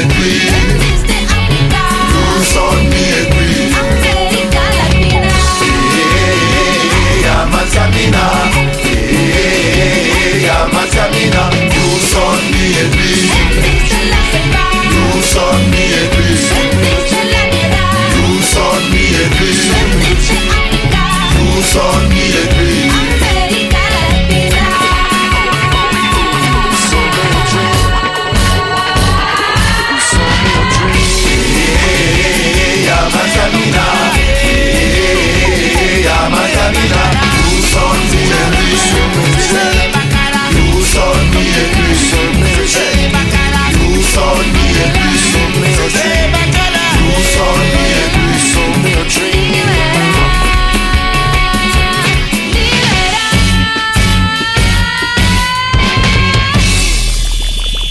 me 0.08 0.45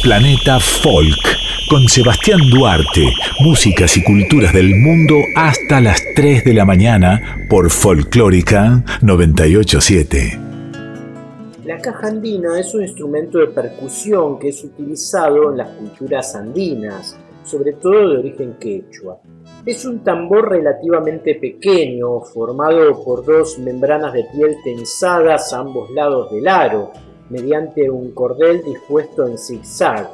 Planeta 0.06 0.60
Folk 0.60 1.68
con 1.68 1.88
Sebastián 1.88 2.40
Duarte, 2.52 3.12
músicas 3.40 3.98
y 3.98 4.04
culturas 4.04 4.54
del 4.54 4.76
mundo 4.76 5.16
hasta 5.36 5.82
las 5.82 6.00
3 6.16 6.44
de 6.44 6.54
la 6.54 6.64
mañana 6.64 7.48
por 7.50 7.72
Folclórica 7.72 8.84
987. 9.02 10.40
La 11.64 11.80
caja 11.80 12.10
andina 12.10 12.60
es 12.60 12.76
un 12.76 12.84
instrumento 12.84 13.40
de 13.40 13.48
percusión 13.48 14.38
que 14.38 14.50
es 14.50 14.64
utilizado 14.64 15.50
en 15.50 15.58
las 15.58 15.70
culturas 15.70 16.36
andinas, 16.36 17.18
sobre 17.44 17.74
todo 17.74 18.12
de 18.12 18.18
origen 18.20 18.58
quechua. 18.60 19.20
Es 19.66 19.86
un 19.86 20.04
tambor 20.04 20.52
relativamente 20.52 21.34
pequeño, 21.34 22.22
formado 22.22 23.04
por 23.04 23.26
dos 23.26 23.58
membranas 23.58 24.14
de 24.14 24.26
piel 24.26 24.56
tensadas 24.64 25.52
a 25.52 25.62
ambos 25.62 25.90
lados 25.90 26.32
del 26.32 26.48
aro, 26.48 26.92
mediante 27.30 27.90
un 27.90 28.12
cordel 28.12 28.64
dispuesto 28.64 29.28
en 29.28 29.38
zigzag. 29.38 30.10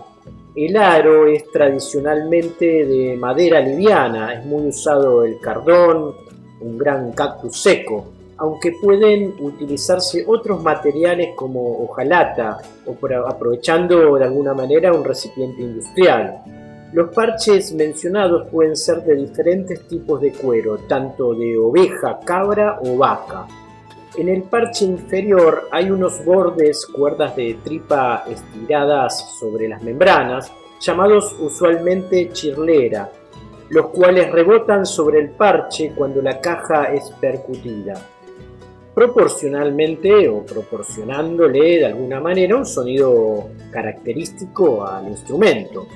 El 0.56 0.76
aro 0.78 1.28
es 1.28 1.50
tradicionalmente 1.52 2.86
de 2.86 3.16
madera 3.18 3.62
liviana, 3.62 4.34
es 4.34 4.46
muy 4.46 4.68
usado 4.68 5.24
el 5.24 5.40
cardón, 5.40 6.14
un 6.60 6.78
gran 6.78 7.12
cactus 7.14 7.62
seco, 7.62 8.06
aunque 8.38 8.74
pueden 8.82 9.36
utilizarse 9.40 10.26
otros 10.28 10.62
materiales 10.62 11.30
como 11.36 11.84
hojalata 11.84 12.58
o 12.86 12.96
aprovechando 13.28 14.16
de 14.16 14.24
alguna 14.26 14.54
manera 14.54 14.94
un 14.94 15.04
recipiente 15.04 15.62
industrial. 15.62 16.44
Los 16.94 17.14
parches 17.14 17.74
mencionados 17.74 18.48
pueden 18.50 18.76
ser 18.76 19.04
de 19.04 19.16
diferentes 19.16 19.88
tipos 19.88 20.20
de 20.20 20.34
cuero, 20.34 20.78
tanto 20.90 21.34
de 21.34 21.58
oveja, 21.58 22.20
cabra 22.26 22.80
o 22.84 22.98
vaca. 22.98 23.48
En 24.18 24.28
el 24.28 24.44
parche 24.44 24.84
inferior 24.84 25.70
hay 25.72 25.90
unos 25.90 26.24
bordes, 26.26 26.86
cuerdas 26.86 27.34
de 27.38 27.58
tripa 27.64 28.26
estiradas 28.28 29.38
sobre 29.40 29.70
las 29.70 29.82
membranas, 29.82 30.52
llamados 30.82 31.34
usualmente 31.40 32.30
chirlera, 32.34 33.10
los 33.70 33.88
cuales 33.88 34.30
rebotan 34.30 34.86
sobre 34.86 35.22
el 35.22 35.30
parche 35.30 35.94
cuando 35.96 36.22
la 36.22 36.42
caja 36.42 36.94
es 36.94 37.10
percutida, 37.22 37.94
proporcionalmente 38.94 40.28
o 40.28 40.46
proporcionándole 40.46 41.78
de 41.78 41.86
alguna 41.86 42.20
manera 42.20 42.58
un 42.58 42.66
sonido 42.66 43.52
característico 43.72 44.86
al 44.86 45.08
instrumento. 45.08 45.88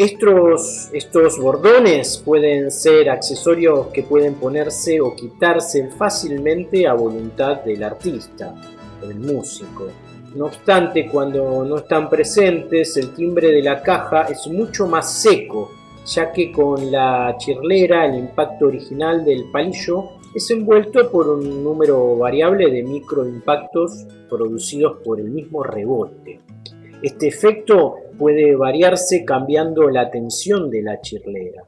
Estos, 0.00 0.88
estos 0.94 1.38
bordones 1.38 2.22
pueden 2.24 2.70
ser 2.70 3.10
accesorios 3.10 3.88
que 3.88 4.02
pueden 4.02 4.36
ponerse 4.36 4.98
o 4.98 5.14
quitarse 5.14 5.90
fácilmente 5.90 6.86
a 6.86 6.94
voluntad 6.94 7.62
del 7.64 7.82
artista 7.82 8.54
del 9.06 9.20
músico. 9.20 9.88
No 10.34 10.46
obstante, 10.46 11.06
cuando 11.06 11.66
no 11.66 11.76
están 11.76 12.08
presentes, 12.08 12.96
el 12.96 13.12
timbre 13.12 13.48
de 13.48 13.62
la 13.62 13.82
caja 13.82 14.22
es 14.22 14.46
mucho 14.46 14.86
más 14.86 15.20
seco, 15.20 15.70
ya 16.06 16.32
que 16.32 16.50
con 16.50 16.90
la 16.90 17.36
chirlera 17.36 18.06
el 18.06 18.20
impacto 18.20 18.68
original 18.68 19.22
del 19.22 19.50
palillo 19.50 20.12
es 20.34 20.50
envuelto 20.50 21.10
por 21.10 21.28
un 21.28 21.62
número 21.62 22.16
variable 22.16 22.70
de 22.70 22.82
microimpactos 22.84 24.06
producidos 24.30 24.96
por 25.04 25.20
el 25.20 25.28
mismo 25.28 25.62
rebote. 25.62 26.40
Este 27.02 27.28
efecto 27.28 27.96
puede 28.20 28.54
variarse 28.54 29.24
cambiando 29.24 29.88
la 29.88 30.10
tensión 30.10 30.68
de 30.68 30.82
la 30.82 31.00
chirlera. 31.00 31.64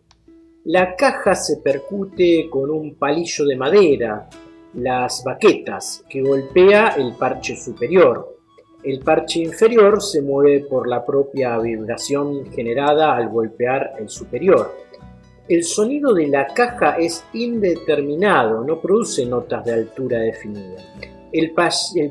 La 0.65 0.95
caja 0.95 1.35
se 1.35 1.57
percute 1.57 2.51
con 2.51 2.71
un 2.71 2.97
palillo 2.97 3.47
de 3.47 3.57
madera, 3.57 4.29
las 4.75 5.25
baquetas, 5.25 6.05
que 6.11 6.21
golpea 6.21 6.89
el 6.99 7.15
parche 7.15 7.57
superior. 7.57 8.37
El 8.85 9.01
parche 9.01 9.41
inferior 9.41 10.03
se 10.03 10.21
mueve 10.21 10.67
por 10.67 10.87
la 10.87 11.07
propia 11.07 11.59
vibración 11.59 12.45
generada 12.53 13.17
al 13.17 13.31
golpear 13.31 13.95
el 13.99 14.11
superior. 14.11 14.77
El 15.49 15.65
sonido 15.65 16.13
de 16.13 16.29
la 16.29 16.49
caja 16.49 16.97
es 16.99 17.25
indeterminado, 17.33 18.63
no 18.63 18.79
produce 18.79 19.25
notas 19.25 19.65
de 19.65 19.73
altura 19.73 20.19
definida. 20.19 20.83
El, 21.33 21.53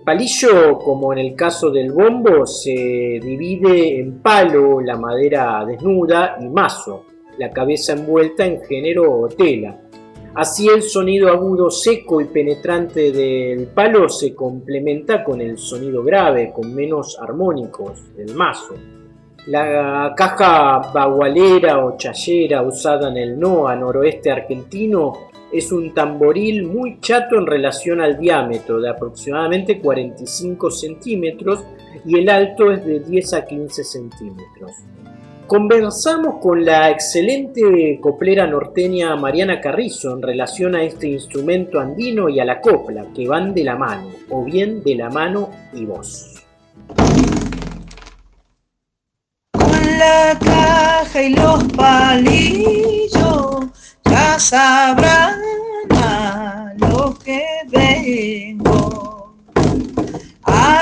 palillo, 0.04 0.80
como 0.80 1.14
en 1.14 1.20
el 1.20 1.36
caso 1.36 1.70
del 1.70 1.92
bombo, 1.92 2.48
se 2.48 3.20
divide 3.22 4.00
en 4.00 4.20
palo, 4.20 4.82
la 4.82 4.98
madera 4.98 5.64
desnuda 5.64 6.38
y 6.42 6.48
mazo, 6.48 7.06
la 7.38 7.52
cabeza 7.52 7.94
envuelta 7.94 8.46
en 8.46 8.62
género 8.64 9.20
o 9.20 9.28
tela. 9.28 9.80
Así 10.34 10.68
el 10.70 10.82
sonido 10.82 11.30
agudo 11.30 11.70
seco 11.70 12.20
y 12.20 12.26
penetrante 12.26 13.12
del 13.12 13.68
palo 13.68 14.10
se 14.10 14.34
complementa 14.34 15.24
con 15.24 15.40
el 15.40 15.58
sonido 15.60 16.04
grave, 16.04 16.52
con 16.52 16.74
menos 16.74 17.20
armónicos 17.22 18.16
del 18.16 18.34
mazo. 18.34 18.74
La 19.48 20.14
caja 20.16 20.92
bagualera 20.94 21.86
o 21.86 21.96
chayera 21.98 22.62
usada 22.64 23.10
en 23.10 23.18
el 23.18 23.40
NOA 23.40 23.76
noroeste 23.76 24.32
argentino 24.32 25.31
es 25.52 25.72
un 25.72 25.94
tamboril 25.94 26.64
muy 26.64 27.00
chato 27.00 27.38
en 27.38 27.46
relación 27.46 28.02
al 28.02 28.18
diámetro, 28.18 28.80
de 28.80 28.90
aproximadamente 28.90 29.80
45 29.80 30.72
centímetros, 30.72 31.64
y 32.06 32.20
el 32.20 32.30
alto 32.30 32.72
es 32.72 32.86
de 32.86 33.00
10 33.02 33.34
a 33.34 33.46
15 33.46 33.84
centímetros. 33.84 34.72
Conversamos 35.52 36.36
con 36.42 36.64
la 36.64 36.90
excelente 36.90 38.00
coplera 38.02 38.48
norteña 38.48 39.14
Mariana 39.18 39.60
Carrizo 39.60 40.14
en 40.14 40.22
relación 40.22 40.76
a 40.76 40.84
este 40.84 41.10
instrumento 41.10 41.78
andino 41.78 42.30
y 42.30 42.40
a 42.40 42.46
la 42.46 42.62
copla, 42.62 43.08
que 43.14 43.28
van 43.28 43.54
de 43.54 43.66
la 43.66 43.76
mano, 43.76 44.08
o 44.30 44.46
bien 44.46 44.82
de 44.82 44.96
la 44.96 45.10
mano 45.10 45.50
y 45.74 45.84
voz. 45.84 46.42
Con 49.52 49.98
la 50.00 50.40
caja 50.40 51.22
y 51.22 51.36
los 51.36 51.64
palillos 51.74 53.12
ya 54.06 54.40
sabrán 54.40 55.41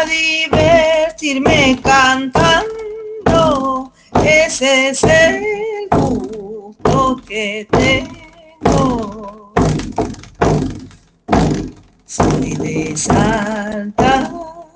divertirme 0.09 1.79
cantando, 1.83 2.67
ese 4.23 4.89
es 4.89 5.03
el 5.03 5.87
gusto 5.91 7.21
que 7.27 7.67
tengo. 7.69 9.53
Soy 12.05 12.55
de 12.55 12.97
Salta 12.97 14.31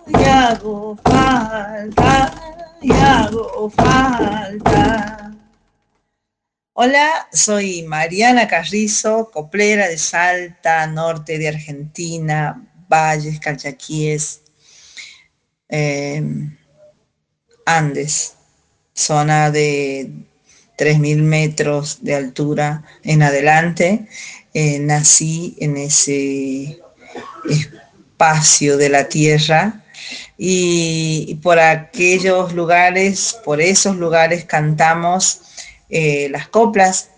y 0.08 0.24
hago 0.24 0.96
falta, 1.04 2.34
y 2.82 2.92
hago 2.92 3.70
falta. 3.72 5.32
Hola, 6.76 7.28
soy 7.32 7.84
Mariana 7.84 8.48
Carrizo, 8.48 9.32
coplera 9.32 9.88
de 9.88 9.98
Salta, 9.98 10.86
norte 10.88 11.38
de 11.38 11.48
Argentina, 11.48 12.64
Valles, 12.88 13.40
Calchaquíes, 13.40 14.43
em, 15.74 16.56
Andes, 17.66 18.36
zona 18.94 19.50
de 19.50 20.10
3.000 20.78 21.22
metros 21.22 22.00
de 22.02 22.16
altura 22.16 22.84
en 23.04 23.24
adelante. 23.24 24.08
Eh, 24.54 24.80
nací 24.80 25.56
en 25.60 25.78
ese 25.78 26.80
espacio 27.50 28.78
de 28.78 28.90
la 28.90 29.08
tierra 29.10 29.84
y 30.38 31.40
por 31.42 31.60
aquellos 31.60 32.54
lugares, 32.54 33.36
por 33.44 33.60
esos 33.62 33.96
lugares 33.96 34.46
cantamos 34.46 35.42
eh, 35.90 36.28
las 36.30 36.48
coplas. 36.50 37.10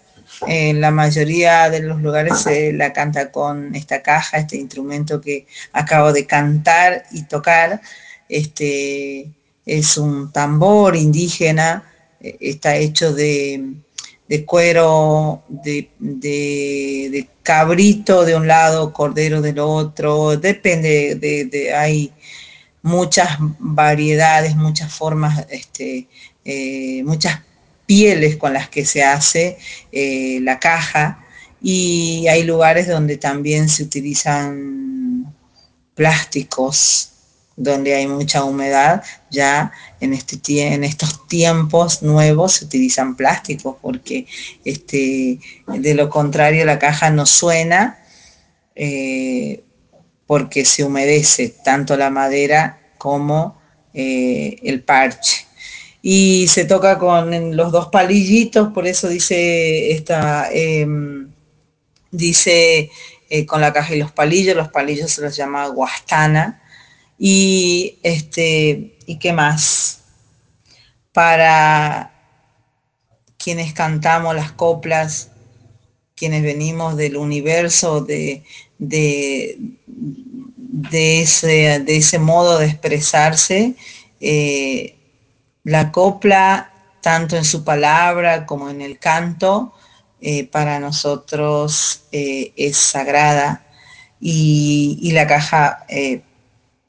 En 0.48 0.82
la 0.82 0.92
mayoría 0.92 1.70
de 1.70 1.80
los 1.82 2.02
lugares 2.02 2.40
se 2.40 2.74
la 2.74 2.94
canta 2.94 3.32
con 3.32 3.74
esta 3.76 4.02
caja, 4.02 4.38
este 4.38 4.58
instrumento 4.58 5.22
que 5.22 5.48
acabo 5.74 6.12
de 6.14 6.26
cantar 6.26 7.04
y 7.12 7.24
tocar. 7.24 7.82
Este, 8.28 9.32
es 9.66 9.98
un 9.98 10.32
tambor 10.32 10.96
indígena, 10.96 11.84
eh, 12.20 12.38
está 12.40 12.76
hecho 12.78 13.14
de, 13.14 13.76
cuero, 14.46 15.44
de, 15.50 17.28
cabrito 17.44 18.26
de 18.26 18.36
un 18.36 18.48
lado, 18.48 18.94
cordero 18.94 19.42
del 19.42 19.60
otro, 19.60 20.38
depende, 20.38 21.16
de, 21.16 21.74
hay 21.74 22.12
muchas 22.82 23.38
variedades, 23.60 24.56
muchas 24.56 24.94
formas, 24.94 25.46
este, 25.50 26.08
eh, 26.44 27.04
muchas 27.04 27.42
pieles 27.86 28.38
con 28.38 28.54
las 28.54 28.70
que 28.70 28.86
se 28.86 29.04
hace 29.04 29.58
eh, 29.92 30.40
la 30.42 30.60
caja 30.60 31.24
y 31.62 32.28
hay 32.28 32.44
lugares 32.44 32.88
donde 32.88 33.18
también 33.18 33.70
se 33.70 33.84
utilizan 33.84 35.34
plásticos 35.96 37.12
donde 37.56 37.96
hay 37.96 38.08
mucha 38.08 38.44
humedad, 38.44 39.04
ya 39.32 39.72
en, 40.00 40.14
este, 40.14 40.68
en 40.74 40.84
estos 40.84 41.28
tiempos 41.28 42.02
nuevos 42.02 42.54
se 42.54 42.66
utilizan 42.66 43.16
plásticos 43.16 43.78
porque 43.82 44.28
este, 44.66 45.40
de 45.68 45.94
lo 45.94 46.10
contrario 46.10 46.66
la 46.66 46.80
caja 46.80 47.10
no 47.10 47.26
suena 47.26 48.00
eh, 48.76 49.64
porque 50.28 50.66
se 50.66 50.84
humedece 50.84 51.50
tanto 51.50 51.96
la 51.96 52.10
madera 52.10 52.82
como 52.98 53.62
eh, 53.94 54.58
el 54.64 54.84
parche 54.84 55.46
y 56.08 56.48
se 56.50 56.66
toca 56.66 57.00
con 57.00 57.58
los 57.58 57.72
dos 57.72 57.88
palillitos, 57.88 58.72
por 58.74 58.86
eso 58.86 59.08
dice 59.08 59.92
esta, 59.92 60.50
em, 60.52 61.32
dice 62.12 62.92
eh, 63.28 63.46
con 63.48 63.60
la 63.60 63.74
caja 63.74 63.96
y 63.96 64.00
los 64.00 64.12
palillos, 64.12 64.56
los 64.56 64.68
palillos 64.68 65.10
se 65.10 65.24
los 65.24 65.36
llama 65.36 65.66
guastana. 65.70 66.62
Y 67.18 67.98
este, 68.04 68.98
¿y 69.06 69.18
qué 69.20 69.34
más? 69.34 70.02
Para 71.14 72.12
quienes 73.38 73.74
cantamos 73.74 74.36
las 74.36 74.52
coplas, 74.52 75.30
quienes 76.16 76.44
venimos 76.44 76.98
del 76.98 77.18
universo, 77.18 78.02
de, 78.02 78.44
de, 78.78 79.60
ese, 81.22 81.80
de 81.80 81.98
ese, 81.98 82.20
modo 82.20 82.58
de 82.58 82.68
expresarse, 82.68 83.76
eh, 84.20 84.96
la 85.64 85.92
copla, 85.92 86.72
tanto 87.02 87.38
en 87.38 87.46
su 87.46 87.64
palabra 87.64 88.46
como 88.46 88.70
en 88.70 88.82
el 88.82 88.98
canto, 88.98 89.74
eh, 90.22 90.46
para 90.48 90.80
nosotros 90.80 92.06
eh, 92.12 92.52
es 92.56 92.78
sagrada 92.78 93.66
y, 94.20 95.12
la 95.12 95.28
caja 95.28 95.86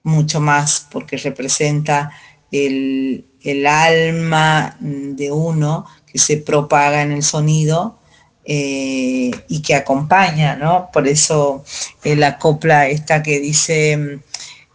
mucho 0.07 0.41
más 0.41 0.87
porque 0.91 1.17
representa 1.17 2.13
el, 2.53 3.27
el 3.43 3.67
alma 3.67 4.77
de 4.81 5.33
uno 5.33 5.85
que 6.07 6.19
se 6.19 6.37
propaga 6.39 7.03
en 7.03 7.13
el 7.13 7.23
sonido 7.23 7.99
eh, 8.45 9.33
y 9.49 9.61
que 9.61 9.75
acompaña, 9.75 10.55
¿no? 10.55 10.89
Por 10.93 11.09
eso 11.09 11.65
eh, 12.05 12.15
la 12.15 12.39
copla 12.39 12.87
esta 12.87 13.21
que 13.21 13.41
dice, 13.41 14.21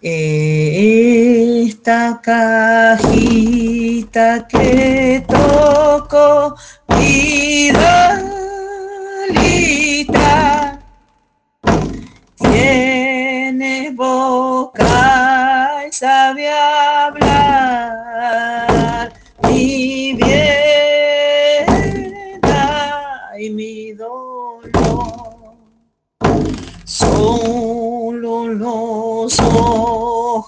eh, 0.01 1.63
esta 1.65 2.19
cajita 2.21 3.07
que 4.49 5.23
toco, 5.25 6.57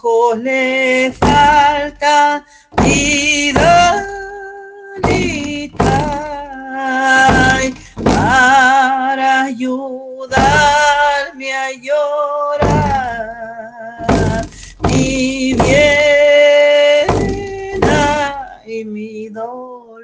ojos 0.03 0.37
le 0.39 1.11
faltan 1.13 2.43
vida 2.83 4.05
para 8.03 9.43
ayudarme 9.43 10.33
a 11.53 11.71
llorar 11.71 12.85
mi 14.81 15.53
bien 15.53 17.07
y 18.65 18.83
mi 18.85 19.29
dolor. 19.29 20.03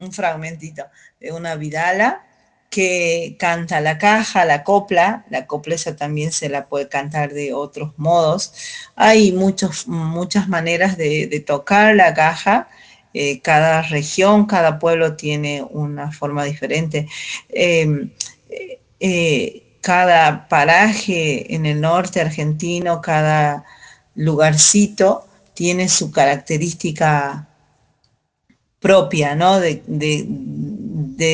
un 0.00 0.12
fragmentito 0.12 0.84
de 1.18 1.32
una 1.32 1.54
Vidala 1.54 2.29
que 2.70 3.36
canta 3.38 3.80
la 3.80 3.98
caja, 3.98 4.44
la 4.44 4.62
copla, 4.64 5.26
la 5.30 5.46
copla 5.46 5.76
también 5.98 6.32
se 6.32 6.48
la 6.48 6.66
puede 6.68 6.88
cantar 6.88 7.32
de 7.32 7.52
otros 7.52 7.92
modos. 7.98 8.52
Hay 8.96 9.32
muchos, 9.32 9.88
muchas 9.88 10.48
maneras 10.48 10.96
de, 10.96 11.44
tocar 11.46 11.96
la 11.96 12.14
caja, 12.14 12.68
eh, 13.12 13.40
cada 13.40 13.82
región, 13.82 14.46
cada 14.46 14.78
pueblo 14.78 15.16
tiene 15.16 15.62
una 15.68 16.12
forma 16.12 16.44
diferente. 16.44 17.08
Em, 17.48 18.10
eh, 19.00 19.62
cada 19.80 20.48
paraje 20.48 21.54
en 21.54 21.66
el 21.66 21.80
norte 21.80 22.20
argentino, 22.20 23.00
cada 23.00 23.64
lugarcito 24.14 25.26
tiene 25.54 25.88
su 25.88 26.10
característica 26.12 27.48
propia, 28.80 29.34
¿no? 29.34 29.60
De, 29.60 29.82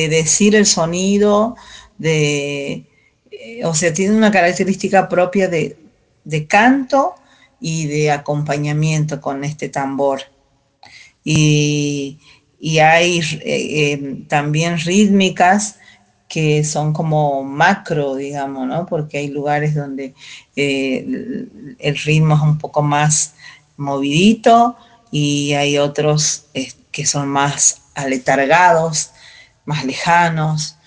decir 0.09 0.55
el 0.55 0.65
sonido, 0.65 1.55
de, 1.97 2.85
eh, 3.31 3.65
o 3.65 3.73
sea, 3.73 3.93
tiene 3.93 4.15
una 4.15 4.31
característica 4.31 5.07
propia 5.07 5.47
de, 5.47 5.77
canto 6.47 7.15
y 7.59 7.87
de 7.87 8.11
acompañamiento 8.11 9.21
con 9.21 9.43
este 9.43 9.69
tambor. 9.69 10.21
Y, 11.23 12.19
hay 12.81 13.19
eh, 13.43 13.93
em, 13.93 14.27
también 14.27 14.77
rítmicas 14.79 15.77
que 16.27 16.63
son 16.63 16.91
como 16.91 17.43
macro, 17.43 18.15
digamos, 18.15 18.67
¿no? 18.67 18.85
Porque 18.85 19.19
hay 19.19 19.29
lugares 19.29 19.75
donde 19.75 20.13
eh, 20.55 21.47
el, 21.79 21.97
ritmo 21.99 22.35
es 22.35 22.41
un 22.41 22.57
poco 22.57 22.81
más 22.81 23.35
movidito 23.77 24.75
y 25.11 25.53
hay 25.53 25.77
otros 25.77 26.47
que 26.91 27.05
son 27.05 27.29
más 27.29 27.83
aletargados, 27.95 29.11
más 29.67 29.85
lejanos. 29.85 30.77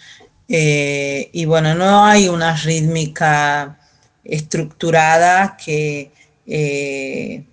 Eh, 0.49 1.31
y 1.33 1.45
bueno, 1.45 1.76
no 1.76 2.05
hay 2.05 2.28
una 2.28 2.57
rítmica 2.57 3.78
estructurada 4.24 5.57
que, 5.57 6.11
eh, 6.47 7.45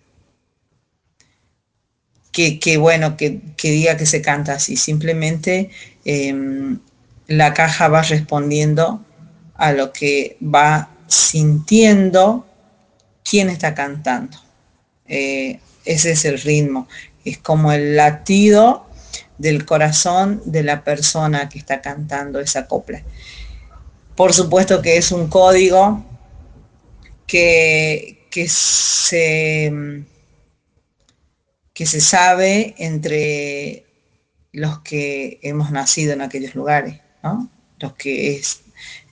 que, 2.31 2.77
bueno, 2.77 3.15
que, 3.17 3.39
diga 3.61 3.97
que 3.97 4.07
se 4.07 4.21
canta 4.21 4.53
así. 4.53 4.75
Simplemente 4.77 5.69
em, 6.05 6.79
la 7.27 7.53
caja 7.53 7.87
va 7.89 8.01
respondiendo 8.01 9.05
a 9.55 9.73
lo 9.73 9.91
que 9.91 10.37
va 10.41 10.89
sintiendo 11.07 12.47
quién 13.23 13.49
está 13.49 13.75
cantando. 13.75 14.37
Eh, 15.07 15.59
ese 15.85 16.11
es 16.11 16.25
el 16.25 16.39
ritmo 16.39 16.87
es 17.27 17.37
como 17.39 17.71
el 17.73 17.95
latido 17.97 18.86
del 19.37 19.65
corazón 19.65 20.41
de 20.45 20.63
la 20.63 20.83
persona 20.83 21.49
que 21.49 21.59
está 21.59 21.81
cantando 21.81 22.39
esa 22.39 22.67
copla. 22.67 23.03
Por 24.15 24.33
supuesto 24.33 24.81
que 24.81 24.97
es 24.97 25.11
un 25.11 25.27
código 25.27 26.03
que, 27.27 28.27
se, 28.47 30.03
que 31.73 31.85
se 31.85 32.01
sabe 32.01 32.73
entre 32.77 33.85
los 34.53 34.79
que 34.79 35.39
hemos 35.43 35.71
nacido 35.71 36.13
en 36.13 36.21
aquellos 36.21 36.55
lugares, 36.55 36.99
los, 37.79 37.93
que 37.93 38.37
es, 38.37 38.61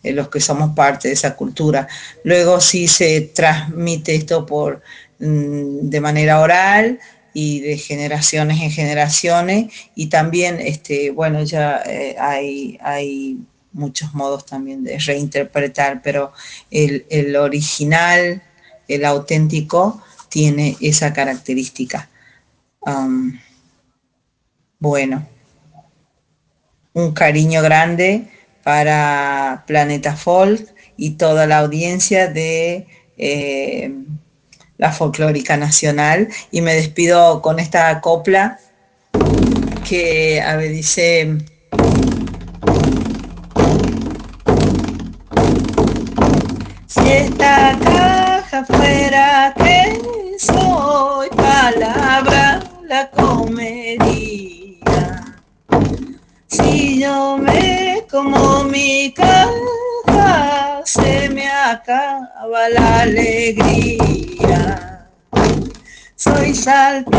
eh, 0.01 0.11
los 0.11 0.29
que 0.29 0.39
somos 0.39 0.73
parte 0.75 1.09
de 1.09 1.13
esa 1.13 1.35
cultura. 1.35 1.87
Luego 2.23 2.59
sí 2.59 2.87
se 2.87 3.21
transmite 3.21 4.15
esto 4.15 4.45
por, 4.45 4.81
mm, 5.19 5.87
de 5.89 6.01
manera 6.01 6.39
oral, 6.39 6.99
y 7.35 7.59
de 7.59 7.77
generaciones 7.77 8.61
en 8.61 8.71
generaciones 8.71 9.73
y 9.93 10.07
también, 10.07 10.57
este, 10.61 11.11
bueno, 11.11 11.43
ya 11.43 11.83
eh, 11.85 12.15
hay, 12.17 12.79
hay 12.81 13.39
muchos 13.73 14.13
modos 14.13 14.45
también 14.45 14.85
de 14.85 14.97
reinterpretar, 14.97 16.01
pero 16.01 16.31
el, 16.71 17.35
original, 17.35 18.41
el 18.87 19.03
auténtico, 19.03 20.01
tiene 20.29 20.77
esa 20.79 21.11
característica. 21.11 22.09
bueno, 24.79 25.27
un 26.93 27.13
cariño 27.13 27.61
grande 27.61 28.29
para 28.63 29.65
Planeta 29.67 30.15
Folk 30.15 30.73
y 30.95 31.11
toda 31.11 31.47
la 31.47 31.59
audiencia 31.59 32.27
de 32.27 32.87
eh, 33.17 33.93
la 34.77 34.91
folclórica 34.91 35.57
nacional 35.57 36.27
y 36.51 36.61
me 36.61 36.73
despido 36.73 37.41
con 37.41 37.59
esta 37.59 38.01
copla 38.01 38.59
que 39.87 40.41
a 40.41 40.55
ver 40.55 40.71
dice 40.71 41.37
si 46.87 47.11
esta 47.11 47.77
caja 47.83 48.65
fuera 48.65 49.53
que 49.57 49.99
soy 50.39 51.29
palabra 51.29 52.63
la 52.87 53.09
comería. 53.11 54.75
Si 56.47 56.99
yo 57.01 57.37
me 57.37 58.03
como 58.09 58.63
mi 58.63 59.13
caja 59.13 59.44
acaba 61.75 62.69
la 62.69 63.01
alegría. 63.01 64.69
Soy 66.15 66.53
salteña, 66.53 67.13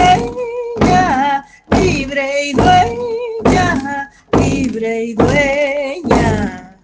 libre 1.71 2.47
y 2.49 2.53
dueña, 2.53 4.11
libre 4.41 5.05
y 5.05 5.15
dueña. 5.15 6.77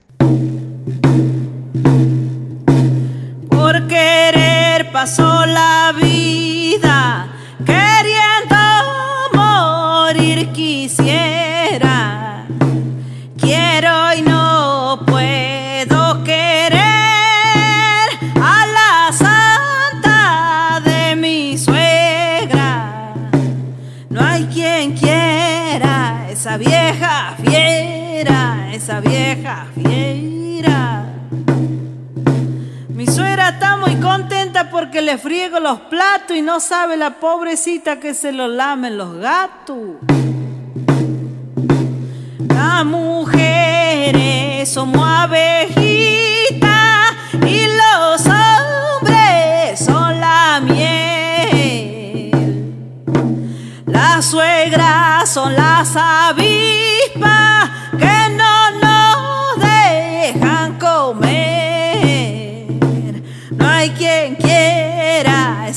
Por 3.49 3.89
querer 3.89 4.91
pasó 4.93 5.47
la 5.47 5.95
vida 6.01 7.32
esa 28.83 29.01
vieja 29.01 29.67
fiera. 29.77 31.05
Mi 32.89 33.07
suegra 33.07 33.51
está 33.51 33.77
muy 33.77 33.95
contenta 34.01 34.71
porque 34.71 35.01
le 35.01 35.19
friego 35.19 35.61
los 35.61 35.79
platos 35.83 36.37
y 36.37 36.43
no 36.43 36.59
sabe 36.59 36.97
la 36.97 37.21
pobrecita 37.21 38.01
que 38.01 38.13
se 38.13 38.33
lo 38.33 38.49
lamen 38.49 38.99
los 38.99 39.19
gatos. 39.19 39.79
Las 42.49 42.85
mujeres 42.85 44.69
somos 44.69 45.07
abejitas 45.09 46.61
y 47.47 47.67
los 47.67 48.27
hombres 48.27 49.79
son 49.79 50.21
la 50.21 50.61
miel. 50.61 52.33
Las 53.87 54.25
suegras 54.25 55.29
son 55.29 55.55
las 55.55 55.95
avispas 55.95 56.32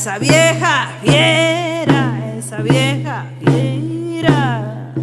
esa 0.05 0.19
vieja 0.19 0.89
fiera, 1.01 2.35
esa 2.37 2.57
vieja 2.57 3.25
fiera. 3.43 4.93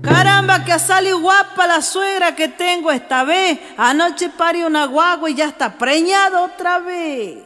Caramba, 0.00 0.64
que 0.64 0.78
salido 0.78 1.20
guapa 1.20 1.66
la 1.66 1.82
suegra 1.82 2.34
que 2.34 2.48
tengo 2.48 2.90
esta 2.90 3.22
vez. 3.24 3.58
Anoche 3.76 4.30
parió 4.30 4.66
una 4.66 4.86
guagua 4.86 5.28
y 5.28 5.34
ya 5.34 5.48
está 5.48 5.76
preñada 5.76 6.40
otra 6.40 6.78
vez. 6.78 7.40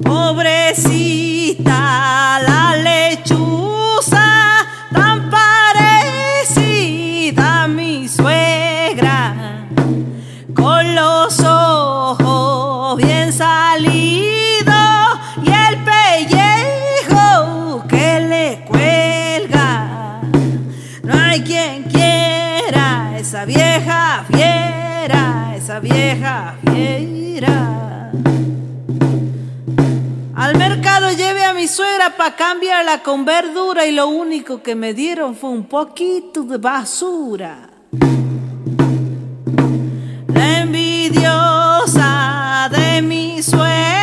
Pobrecita 0.00 1.72
la 2.46 2.76
lechuza, 2.76 4.43
esa 25.74 25.80
vieja 25.80 26.54
fiera. 26.70 28.12
Al 30.36 30.56
mercado 30.56 31.10
llevé 31.10 31.44
a 31.44 31.52
mi 31.54 31.66
suegra 31.66 32.16
para 32.16 32.36
cambiarla 32.36 33.02
con 33.02 33.24
verdura 33.24 33.84
y 33.86 33.92
lo 33.92 34.06
único 34.08 34.62
que 34.62 34.74
me 34.76 34.94
dieron 34.94 35.34
fue 35.34 35.50
un 35.50 35.64
poquito 35.64 36.42
de 36.42 36.58
basura. 36.58 37.70
La 40.28 40.60
envidiosa 40.60 41.98
de 42.70 43.02
mi 43.02 43.42
suegra 43.42 43.93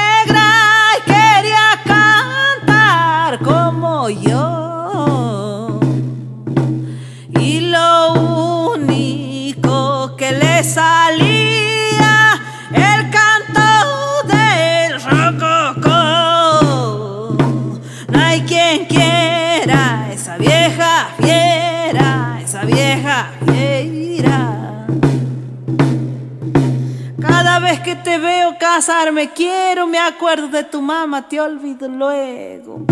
te 28.12 28.18
veo 28.18 28.58
casarme 28.60 29.30
quiero, 29.30 29.88
me 29.88 29.98
acuerdo 29.98 30.50
de 30.50 30.66
tu 30.66 30.82
mamá, 30.82 31.30
te 31.30 31.40
olvido 31.40 31.88
luego. 31.88 32.86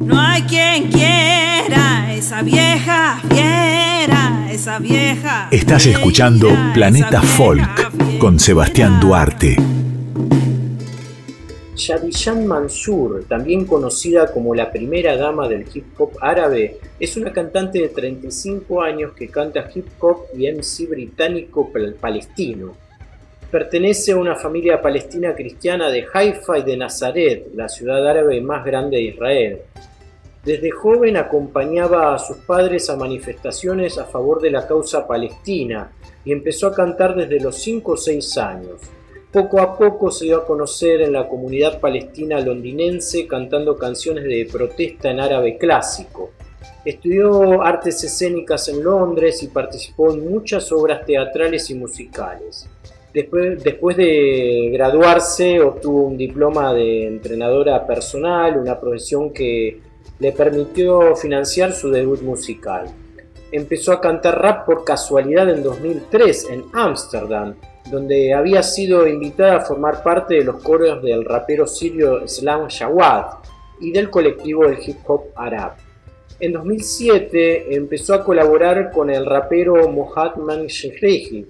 No 0.00 0.20
hay 0.20 0.42
quien 0.42 0.90
quiera 0.90 2.12
esa 2.12 2.42
vieja 2.42 3.20
fiera, 3.28 4.48
esa 4.50 4.80
vieja. 4.80 5.46
Estás 5.52 5.86
escuchando 5.86 6.48
Planeta 6.74 7.22
Folk 7.22 8.18
con 8.18 8.40
Sebastián 8.40 8.98
Duarte. 8.98 9.75
Shadiyan 11.86 12.48
Mansur, 12.48 13.26
también 13.28 13.64
conocida 13.64 14.32
como 14.32 14.56
la 14.56 14.72
primera 14.72 15.16
dama 15.16 15.48
del 15.48 15.64
hip 15.72 15.84
hop 15.98 16.14
árabe, 16.20 16.78
es 16.98 17.16
una 17.16 17.32
cantante 17.32 17.78
de 17.80 17.90
35 17.90 18.82
años 18.82 19.12
que 19.12 19.28
canta 19.28 19.70
hip 19.72 19.86
hop 20.00 20.24
y 20.36 20.48
MC 20.50 20.88
británico 20.88 21.70
pal- 21.72 21.94
palestino. 21.94 22.74
Pertenece 23.52 24.10
a 24.10 24.16
una 24.16 24.34
familia 24.34 24.82
palestina 24.82 25.32
cristiana 25.36 25.88
de 25.88 26.04
Haifa 26.12 26.58
y 26.58 26.64
de 26.64 26.76
Nazaret, 26.76 27.46
la 27.54 27.68
ciudad 27.68 28.04
árabe 28.04 28.40
más 28.40 28.64
grande 28.64 28.96
de 28.96 29.02
Israel. 29.04 29.58
Desde 30.44 30.72
joven 30.72 31.16
acompañaba 31.16 32.14
a 32.14 32.18
sus 32.18 32.38
padres 32.38 32.90
a 32.90 32.96
manifestaciones 32.96 33.96
a 33.96 34.06
favor 34.06 34.40
de 34.40 34.50
la 34.50 34.66
causa 34.66 35.06
palestina 35.06 35.92
y 36.24 36.32
empezó 36.32 36.66
a 36.66 36.74
cantar 36.74 37.14
desde 37.14 37.38
los 37.38 37.54
5 37.56 37.92
o 37.92 37.96
6 37.96 38.38
años. 38.38 38.80
Poco 39.36 39.60
a 39.60 39.76
poco 39.76 40.10
se 40.10 40.24
dio 40.24 40.38
a 40.38 40.46
conocer 40.46 41.02
en 41.02 41.12
la 41.12 41.28
comunidad 41.28 41.78
palestina 41.78 42.40
londinense 42.40 43.26
cantando 43.26 43.76
canciones 43.76 44.24
de 44.24 44.48
protesta 44.50 45.10
en 45.10 45.20
árabe 45.20 45.58
clásico. 45.58 46.30
Estudió 46.82 47.60
artes 47.60 48.02
escénicas 48.02 48.66
en 48.70 48.82
Londres 48.82 49.42
y 49.42 49.48
participó 49.48 50.14
en 50.14 50.26
muchas 50.26 50.72
obras 50.72 51.04
teatrales 51.04 51.68
y 51.68 51.74
musicales. 51.74 52.66
Después, 53.12 53.62
después 53.62 53.98
de 53.98 54.70
graduarse 54.72 55.60
obtuvo 55.60 56.04
un 56.04 56.16
diploma 56.16 56.72
de 56.72 57.06
entrenadora 57.06 57.86
personal, 57.86 58.56
una 58.56 58.80
profesión 58.80 59.34
que 59.34 59.82
le 60.18 60.32
permitió 60.32 61.14
financiar 61.14 61.74
su 61.74 61.90
debut 61.90 62.22
musical. 62.22 62.86
Empezó 63.52 63.92
a 63.92 64.00
cantar 64.00 64.40
rap 64.40 64.64
por 64.64 64.82
casualidad 64.82 65.50
en 65.50 65.62
2003 65.62 66.48
en 66.48 66.64
Ámsterdam, 66.72 67.54
donde 67.90 68.34
había 68.34 68.62
sido 68.62 69.06
invitada 69.06 69.56
a 69.56 69.60
formar 69.60 70.02
parte 70.02 70.34
de 70.36 70.44
los 70.44 70.62
coros 70.62 71.02
del 71.02 71.24
rapero 71.24 71.66
sirio 71.66 72.26
Slam 72.26 72.68
Jawad 72.68 73.38
y 73.80 73.92
del 73.92 74.10
colectivo 74.10 74.66
del 74.66 74.78
hip 74.84 74.98
hop 75.06 75.26
arab. 75.36 75.72
En 76.38 76.52
2007 76.52 77.74
empezó 77.74 78.14
a 78.14 78.24
colaborar 78.24 78.90
con 78.90 79.10
el 79.10 79.24
rapero 79.24 79.88
Mohamed 79.88 80.66
Shehrehi 80.66 81.46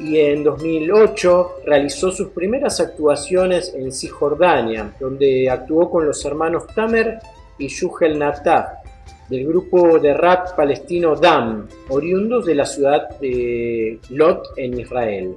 y 0.00 0.18
en 0.18 0.42
2008 0.42 1.56
realizó 1.66 2.10
sus 2.10 2.28
primeras 2.28 2.80
actuaciones 2.80 3.74
en 3.74 3.92
Cisjordania, 3.92 4.94
donde 4.98 5.50
actuó 5.50 5.90
con 5.90 6.06
los 6.06 6.24
hermanos 6.24 6.66
Tamer 6.74 7.18
y 7.58 7.68
Yuhel 7.68 8.18
Nataf 8.18 8.82
del 9.28 9.46
grupo 9.46 9.98
de 9.98 10.12
rap 10.14 10.54
palestino 10.56 11.14
DAM, 11.16 11.66
oriundos 11.88 12.44
de 12.44 12.54
la 12.54 12.66
ciudad 12.66 13.08
de 13.18 13.98
Lot 14.10 14.48
en 14.56 14.80
Israel. 14.80 15.36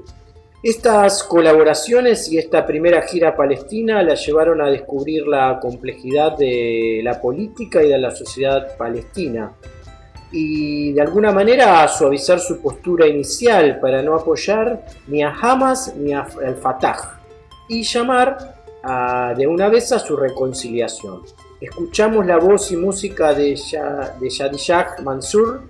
Estas 0.66 1.22
colaboraciones 1.22 2.28
y 2.32 2.40
esta 2.40 2.66
primera 2.66 3.04
gira 3.04 3.36
palestina 3.36 4.02
la 4.02 4.16
llevaron 4.16 4.62
a 4.62 4.68
descubrir 4.72 5.28
la 5.28 5.60
complejidad 5.60 6.36
de 6.40 7.02
la 7.04 7.22
política 7.22 7.84
y 7.84 7.90
de 7.90 8.00
la 8.00 8.10
sociedad 8.10 8.76
palestina 8.76 9.52
y 10.32 10.92
de 10.94 11.02
alguna 11.02 11.32
manera 11.32 11.84
a 11.84 11.88
suavizar 11.88 12.40
su 12.40 12.62
postura 12.64 13.06
inicial 13.06 13.80
para 13.80 14.02
no 14.02 14.16
apoyar 14.16 14.84
ni 15.06 15.22
a 15.22 15.30
Hamas 15.40 15.96
ni 15.98 16.14
a 16.14 16.22
al 16.44 16.56
Fatah 16.56 17.20
y 17.70 17.84
llamar 17.84 18.56
a- 18.82 19.36
de 19.38 19.46
una 19.46 19.70
vez 19.70 19.92
a 19.92 20.00
su 20.00 20.18
reconciliación. 20.18 21.22
Escuchamos 21.62 22.26
la 22.26 22.38
voz 22.38 22.72
y 22.72 22.76
música 22.76 23.36
de, 23.36 23.54
Shadishah 23.56 24.96
Mansur 25.04 25.62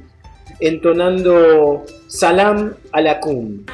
entonando 0.62 1.84
Salam 2.08 2.76
Alakum. 2.94 3.66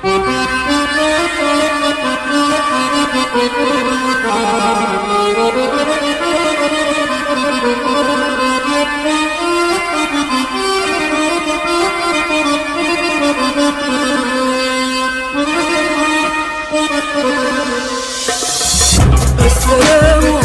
Esselam 19.45 20.40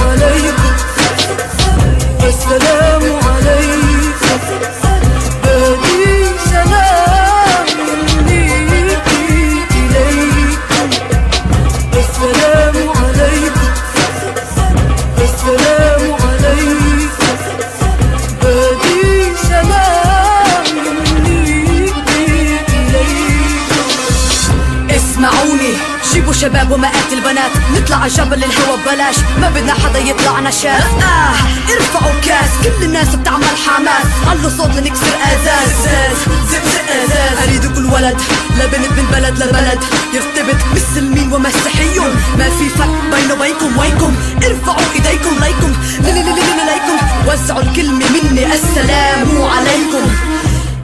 جيبوا 26.37 26.49
شباب 26.49 26.70
ومئات 26.70 27.12
البنات 27.12 27.51
نطلع 27.74 28.07
جبل 28.07 28.45
الهوا 28.45 28.76
ببلاش 28.76 29.16
ما 29.41 29.51
بدنا 29.51 29.74
حدا 29.74 29.99
يطلعنا 29.99 30.51
شاف 30.51 30.87
آه 31.03 31.72
ارفعوا 31.74 32.20
كاس 32.26 32.51
كل 32.78 32.84
الناس 32.84 33.14
بتعمل 33.14 33.45
حماس 33.66 34.07
علوا 34.30 34.51
صوت 34.51 34.70
لنكسر 34.76 35.07
ازاز 35.07 35.68
زاز 35.84 36.16
زب 36.51 36.62
زب 36.64 36.91
ازاز 37.05 37.49
اريد 37.49 37.66
كل 37.74 37.84
ولد 37.84 38.20
لبنت 38.59 38.93
من 38.99 39.07
بلد 39.12 39.39
لبلد 39.43 39.84
يرتبط 40.14 40.57
مسلمين 40.74 41.32
ومسيحيون 41.32 42.14
ما 42.39 42.51
في 42.51 42.68
فرق 42.68 43.03
بينه 43.14 43.34
وبينكم 43.34 43.78
وينكم 43.78 44.14
ارفعوا 44.45 44.93
ايديكم 44.95 45.34
ليكم 45.45 45.72
ليكم 46.05 46.97
وزعوا 47.28 47.61
الكلمة 47.62 48.05
مني 48.11 48.47
السلام 48.55 49.43
عليكم 49.43 50.36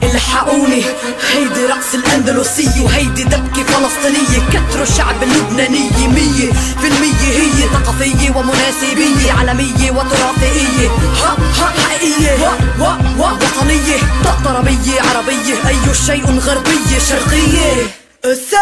الحقوني 0.03 0.82
هيدي 1.32 1.66
رقص 1.66 1.94
الأندلسية 1.94 2.80
وهيدي 2.84 3.24
دبكة 3.24 3.62
فلسطينية. 3.64 4.38
كتروا 4.53 4.82
الشعب 4.82 5.22
اللبنانية 5.22 6.09
مية 6.09 6.53
في 6.53 6.86
المية 6.88 7.28
هي 7.40 7.68
ثقافية 7.74 8.30
ومناسبية 8.36 9.32
عالمية 9.32 9.90
وتراثية. 9.90 10.88
ها 11.22 11.36
ها 11.59 11.72
حقيقية. 11.88 12.32
و 12.80 12.82
و 12.82 12.84
و 13.18 13.24
وطنية 13.24 13.98
طربية 14.44 15.00
عربية. 15.00 15.68
أي 15.68 15.94
شيء 16.07 16.38
غربية 16.38 16.98
شرقية. 17.09 17.86
الس- 18.24 18.53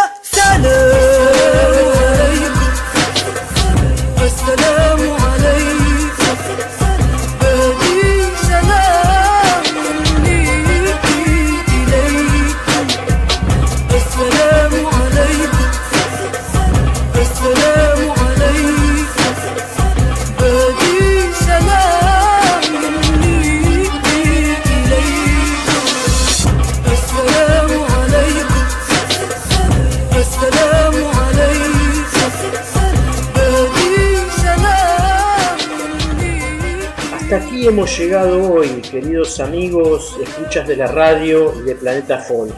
llegado 37.98 38.52
hoy, 38.52 38.68
queridos 38.82 39.40
amigos, 39.40 40.16
escuchas 40.22 40.68
de 40.68 40.76
la 40.76 40.86
radio 40.86 41.52
y 41.58 41.62
de 41.62 41.74
Planeta 41.74 42.18
Folk. 42.18 42.54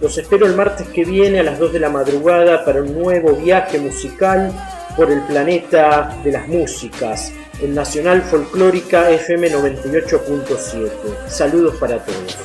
Los 0.00 0.18
espero 0.18 0.46
el 0.46 0.54
martes 0.54 0.86
que 0.88 1.04
viene 1.04 1.40
a 1.40 1.42
las 1.42 1.58
2 1.58 1.72
de 1.72 1.80
la 1.80 1.88
madrugada 1.88 2.64
para 2.64 2.82
un 2.82 2.92
nuevo 2.92 3.34
viaje 3.34 3.78
musical 3.78 4.52
por 4.96 5.10
el 5.10 5.22
planeta 5.22 6.14
de 6.22 6.32
las 6.32 6.46
músicas 6.48 7.32
en 7.60 7.74
Nacional 7.74 8.22
Folclórica 8.22 9.10
FM 9.10 9.52
98.7. 9.52 11.28
Saludos 11.28 11.76
para 11.76 11.98
todos. 12.04 12.36